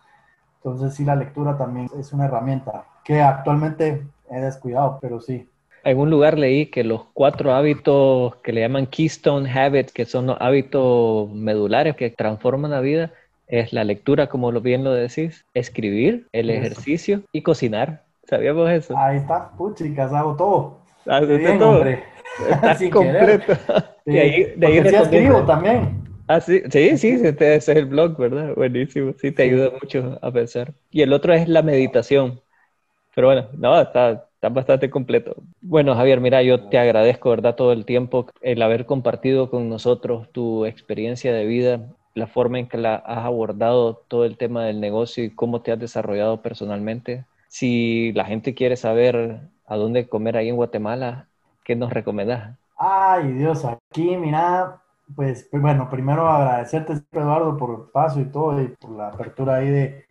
Entonces 0.57 0.94
sí, 0.94 1.05
la 1.05 1.16
lectura 1.16 1.57
también 1.57 1.88
es 1.98 2.12
una 2.12 2.26
herramienta 2.26 2.85
que 3.03 3.20
actualmente 3.20 4.07
he 4.31 4.40
descuidado, 4.40 4.98
pero 5.00 5.20
sí. 5.20 5.49
En 5.83 5.99
un 5.99 6.11
lugar 6.11 6.38
leí 6.38 6.66
que 6.66 6.85
los 6.85 7.05
cuatro 7.14 7.53
hábitos 7.53 8.37
que 8.37 8.53
le 8.53 8.61
llaman 8.61 8.87
Keystone 8.87 9.51
Habits, 9.51 9.93
que 9.93 10.05
son 10.05 10.27
los 10.27 10.37
hábitos 10.40 11.31
medulares 11.31 11.97
que 11.97 12.11
transforman 12.11 12.71
la 12.71 12.81
vida, 12.81 13.12
es 13.47 13.73
la 13.73 13.85
lectura, 13.85 14.29
como 14.29 14.53
bien 14.61 14.85
lo 14.85 14.93
decís, 14.93 15.45
escribir, 15.55 16.29
el 16.33 16.51
ejercicio 16.51 17.23
y 17.33 17.43
cocinar. 17.43 18.05
¿Sabíamos 18.25 18.71
eso? 18.71 18.97
Ahí 18.97 19.16
está, 19.16 19.51
puchicas, 19.57 20.12
hago 20.12 20.37
todo. 20.37 20.79
Haces 21.07 21.38
Bien, 21.38 21.59
todo. 21.59 21.79
Hombre. 21.79 22.03
completo. 22.93 23.53
Sí. 24.07 24.19
ahí, 24.19 24.55
de 24.57 24.66
ahí 24.66 24.88
sí 24.88 24.97
escribo 24.97 25.45
también. 25.45 26.03
Ah, 26.27 26.40
sí, 26.40 26.62
sí, 26.71 26.97
sí, 26.97 27.21
ese 27.23 27.55
es 27.57 27.69
el 27.69 27.85
blog, 27.85 28.16
¿verdad? 28.16 28.55
Buenísimo, 28.55 29.12
sí, 29.21 29.31
te 29.31 29.43
ayuda 29.43 29.71
mucho 29.71 30.19
a 30.23 30.33
pensar. 30.33 30.73
Y 30.90 31.03
el 31.03 31.12
otro 31.12 31.35
es 31.35 31.47
la 31.49 31.62
meditación. 31.62 32.40
Pero 33.14 33.27
bueno, 33.29 33.49
no, 33.53 33.81
está, 33.81 34.30
está 34.40 34.48
bastante 34.48 34.88
completo. 34.88 35.37
Bueno, 35.61 35.94
Javier, 35.94 36.18
mira, 36.22 36.42
yo 36.42 36.68
te 36.70 36.79
agradezco, 36.79 37.29
¿verdad? 37.29 37.57
Todo 37.57 37.72
el 37.72 37.85
tiempo, 37.85 38.26
el 38.40 38.62
haber 38.62 38.87
compartido 38.87 39.50
con 39.50 39.68
nosotros 39.68 40.33
tu 40.33 40.64
experiencia 40.64 41.35
de 41.35 41.44
vida, 41.44 41.81
la 42.14 42.26
forma 42.26 42.59
en 42.59 42.66
que 42.66 42.79
la 42.79 42.94
has 42.94 43.26
abordado 43.26 43.96
todo 44.09 44.24
el 44.24 44.38
tema 44.38 44.64
del 44.64 44.81
negocio 44.81 45.22
y 45.22 45.31
cómo 45.31 45.61
te 45.61 45.72
has 45.72 45.79
desarrollado 45.79 46.40
personalmente. 46.40 47.26
Si 47.48 48.12
la 48.14 48.24
gente 48.24 48.55
quiere 48.55 48.76
saber 48.76 49.40
a 49.66 49.76
dónde 49.76 50.09
comer 50.09 50.38
ahí 50.38 50.48
en 50.48 50.57
Guatemala, 50.57 51.26
¿qué 51.62 51.76
nos 51.76 51.92
recomendás? 51.92 52.57
Ay, 52.79 53.33
Dios, 53.33 53.66
aquí, 53.66 54.16
mira, 54.16 54.81
pues, 55.14 55.48
pues, 55.50 55.61
bueno, 55.61 55.90
primero 55.90 56.26
agradecerte, 56.26 56.94
Eduardo, 57.12 57.59
por 57.59 57.79
el 57.79 57.90
paso 57.92 58.20
y 58.20 58.24
todo, 58.24 58.62
y 58.62 58.68
por 58.68 58.92
la 58.92 59.09
apertura 59.09 59.57
ahí 59.57 59.68
de, 59.68 60.07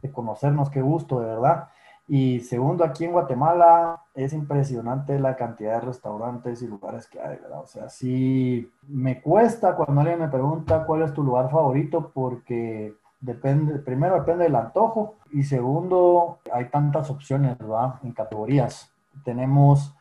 de 0.00 0.10
conocernos, 0.10 0.70
qué 0.70 0.80
gusto, 0.80 1.20
de 1.20 1.26
verdad. 1.26 1.68
Y 2.08 2.40
segundo, 2.40 2.84
aquí 2.84 3.04
en 3.04 3.12
Guatemala 3.12 4.02
es 4.14 4.32
impresionante 4.32 5.18
la 5.18 5.36
cantidad 5.36 5.74
de 5.74 5.86
restaurantes 5.86 6.62
y 6.62 6.66
lugares 6.66 7.06
que 7.06 7.20
hay, 7.20 7.36
¿verdad? 7.36 7.60
O 7.60 7.66
sea, 7.66 7.90
sí 7.90 8.70
me 8.88 9.20
cuesta 9.20 9.76
cuando 9.76 10.00
alguien 10.00 10.20
me 10.20 10.28
pregunta 10.28 10.86
cuál 10.86 11.02
es 11.02 11.12
tu 11.12 11.22
lugar 11.22 11.50
favorito 11.50 12.10
porque 12.14 12.94
depende, 13.20 13.78
primero 13.80 14.14
depende 14.14 14.44
del 14.44 14.56
antojo 14.56 15.16
y 15.32 15.42
segundo, 15.42 16.38
hay 16.50 16.70
tantas 16.70 17.10
opciones, 17.10 17.58
¿verdad? 17.58 17.96
En 18.02 18.12
categorías. 18.12 18.90
Tenemos 19.22 19.94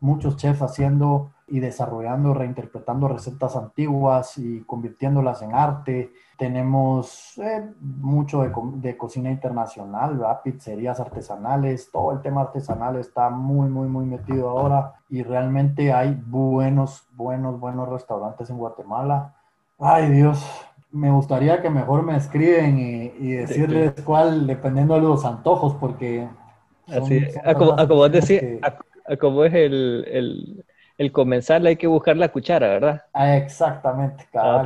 muchos 0.00 0.36
chefs 0.36 0.62
haciendo 0.62 1.32
y 1.48 1.60
desarrollando, 1.60 2.34
reinterpretando 2.34 3.06
recetas 3.06 3.54
antiguas 3.54 4.36
y 4.36 4.62
convirtiéndolas 4.62 5.42
en 5.42 5.54
arte. 5.54 6.12
Tenemos 6.36 7.38
eh, 7.38 7.70
mucho 7.80 8.42
de, 8.42 8.96
cocina 8.96 9.30
internacional, 9.30 10.20
pizzerías 10.42 10.98
artesanales, 10.98 11.90
todo 11.92 12.12
el 12.12 12.20
tema 12.20 12.42
artesanal 12.42 12.96
está 12.96 13.30
muy, 13.30 13.68
muy, 13.68 13.88
muy 13.88 14.04
metido 14.06 14.50
ahora 14.50 14.94
y 15.08 15.22
realmente 15.22 15.92
hay 15.92 16.20
buenos, 16.26 17.06
buenos, 17.12 17.60
buenos 17.60 17.88
restaurantes 17.88 18.50
en 18.50 18.58
Guatemala. 18.58 19.34
Ay 19.78 20.10
Dios, 20.10 20.44
me 20.90 21.10
gustaría 21.10 21.62
que 21.62 21.70
mejor 21.70 22.02
me 22.02 22.16
escriben 22.16 22.78
y, 22.78 23.32
decirles 23.36 23.92
cuál, 24.04 24.46
dependiendo 24.46 24.94
de 24.94 25.00
los 25.00 25.24
antojos, 25.24 25.74
porque... 25.74 26.28
Así, 26.88 27.20
como, 27.58 27.76
como, 27.88 28.08
decir, 28.08 28.60
como 29.18 29.44
es 29.44 29.54
el 29.54 30.64
el 30.98 31.12
comenzar 31.12 31.64
hay 31.66 31.76
que 31.76 31.86
buscar 31.86 32.16
la 32.16 32.28
cuchara, 32.28 32.68
¿verdad? 32.68 33.02
Ah, 33.12 33.36
exactamente, 33.36 34.26
ah, 34.34 34.64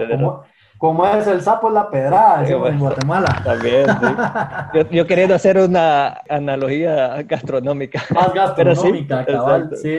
como, 0.79 1.07
es 1.07 1.27
el 1.27 1.43
sapo 1.43 1.69
es 1.69 1.75
la 1.75 1.91
pedrada, 1.91 2.47
en 2.49 2.79
Guatemala. 2.79 3.43
También, 3.45 3.87
sí. 3.87 4.87
yo, 4.97 5.07
queriendo 5.07 5.35
hacer 5.35 5.59
una 5.59 6.23
analogía 6.27 7.23
gastronómica. 7.25 8.03
Más 8.15 8.33
gastronómica, 8.33 9.27
cabal, 9.27 9.77
sí. 9.77 9.99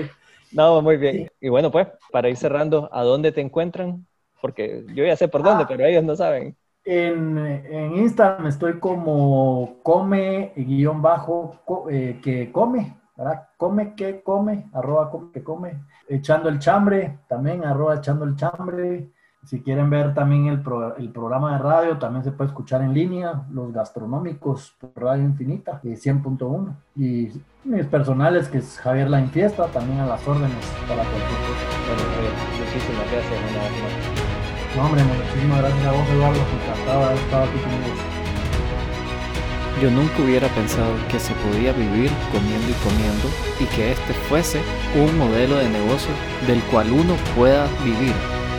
No, 0.52 0.82
muy 0.82 0.98
bien. 0.98 1.30
Y 1.40 1.50
bueno, 1.50 1.70
pues, 1.70 1.88
para 2.12 2.30
ir 2.30 2.36
cerrando, 2.36 2.90
¿a 2.92 3.04
dónde 3.04 3.32
te 3.32 3.42
encuentran? 3.42 4.08
Porque 4.42 4.84
yo 4.96 5.06
ya 5.06 5.16
sé 5.16 5.28
por 5.28 5.44
dónde, 5.44 5.66
ah. 5.66 5.68
pero 5.70 5.86
ellos 5.86 6.04
no 6.04 6.16
saben. 6.16 6.56
En, 6.84 7.38
en 7.38 7.98
Instagram 7.98 8.48
estoy 8.48 8.80
como 8.80 9.76
come 9.84 10.52
guion 10.56 11.00
bajo 11.00 11.62
eh, 11.92 12.20
que 12.24 12.52
come, 12.52 12.96
¿verdad? 13.22 13.48
Come 13.58 13.94
que 13.96 14.22
come, 14.22 14.70
arroba 14.74 15.10
come 15.10 15.32
que 15.32 15.44
come 15.44 15.84
echando 16.08 16.50
el 16.50 16.60
chambre, 16.60 17.20
también 17.28 17.64
arroba 17.64 17.96
echando 17.96 18.26
el 18.26 18.36
chambre. 18.36 19.12
Si 19.44 19.62
quieren 19.64 19.90
ver 19.90 20.14
también 20.14 20.48
el, 20.48 20.64
el, 20.98 21.10
programa 21.10 21.54
de 21.54 21.64
radio, 21.64 21.98
también 21.98 22.24
se 22.24 22.32
puede 22.32 22.50
escuchar 22.50 22.84
en 22.84 22.94
línea, 22.94 23.44
los 23.52 23.74
gastronómicos 23.74 24.76
por 24.80 24.92
Radio 24.96 25.24
Infinita, 25.24 25.82
100.1. 25.82 26.76
Y 26.96 27.32
mis 27.64 27.86
personales, 27.88 28.50
que 28.50 28.60
es 28.60 28.78
Javier 28.78 29.10
La 29.10 29.20
Infiesta, 29.20 29.66
también 29.68 30.00
a 30.00 30.06
las 30.06 30.28
órdenes 30.28 30.64
para 30.88 31.02
cualquier 31.02 31.40
cosa. 31.42 31.66
muchísimas 32.60 33.12
gracias, 33.12 34.78
No, 34.78 34.86
hombre, 34.86 35.04
muchísimas 35.04 35.60
gracias 35.60 35.86
a 35.88 35.92
vos, 35.92 36.10
Eduardo. 36.10 36.40
Encantado 36.40 37.10
de 37.10 37.16
estado 37.16 37.44
aquí 37.44 37.58
conmigo. 37.58 38.01
Yo 39.82 39.89
nunca 39.89 40.22
hubiera 40.22 40.48
pensado 40.50 40.94
que 41.10 41.20
se 41.20 41.34
podía 41.34 41.74
vivir 41.74 42.12
comiendo 42.32 42.70
y 42.70 42.74
comiendo 42.84 43.28
y 43.60 43.65
que 43.76 43.94
este 43.94 44.13
fuese 44.30 44.62
un 44.96 45.17
modelo 45.17 45.56
de 45.56 45.70
negocio 45.70 46.12
del 46.46 46.62
cual 46.65 46.91
uno 46.91 47.15
pueda 47.36 47.67
vivir. 47.84 48.13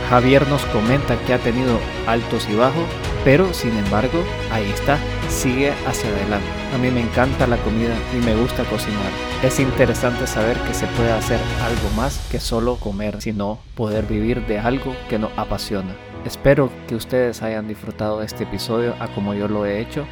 Javier 0.09 0.45
nos 0.49 0.65
comenta 0.65 1.17
que 1.21 1.33
ha 1.33 1.39
tenido 1.39 1.79
altos 2.07 2.45
y 2.51 2.55
bajos, 2.55 2.83
pero 3.23 3.53
sin 3.53 3.71
embargo, 3.77 4.21
ahí 4.51 4.69
está, 4.69 4.97
sigue 5.29 5.71
hacia 5.87 6.09
adelante. 6.09 6.45
A 6.75 6.77
mí 6.77 6.91
me 6.91 6.99
encanta 6.99 7.47
la 7.47 7.55
comida 7.55 7.95
y 8.13 8.17
me 8.17 8.35
gusta 8.35 8.65
cocinar. 8.65 9.11
Es 9.43 9.61
interesante 9.61 10.27
saber 10.27 10.57
que 10.67 10.73
se 10.73 10.87
puede 10.87 11.13
hacer 11.13 11.39
algo 11.63 11.89
más 11.95 12.19
que 12.29 12.41
solo 12.41 12.75
comer, 12.75 13.21
sino 13.21 13.59
poder 13.75 14.07
vivir 14.07 14.45
de 14.45 14.59
algo 14.59 14.93
que 15.09 15.19
nos 15.19 15.31
apasiona. 15.37 15.95
Espero 16.25 16.69
que 16.85 16.95
ustedes 16.95 17.41
hayan 17.41 17.69
disfrutado 17.69 18.21
este 18.23 18.43
episodio 18.43 18.93
a 18.99 19.07
como 19.07 19.33
yo 19.33 19.47
lo 19.47 19.65
he 19.65 19.79
hecho 19.79 20.05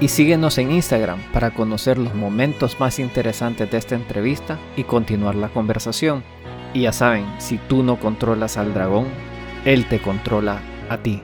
y 0.00 0.08
síguenos 0.08 0.58
en 0.58 0.72
Instagram 0.72 1.20
para 1.32 1.52
conocer 1.52 1.98
los 1.98 2.14
momentos 2.14 2.78
más 2.80 2.98
interesantes 2.98 3.70
de 3.70 3.78
esta 3.78 3.94
entrevista 3.94 4.58
y 4.76 4.84
continuar 4.84 5.34
la 5.34 5.48
conversación. 5.48 6.22
Y 6.72 6.82
ya 6.82 6.92
saben, 6.92 7.26
si 7.38 7.58
tú 7.58 7.82
no 7.82 7.98
controlas 7.98 8.56
al 8.56 8.74
dragón, 8.74 9.06
él 9.64 9.86
te 9.86 10.00
controla 10.00 10.60
a 10.88 10.98
ti. 10.98 11.22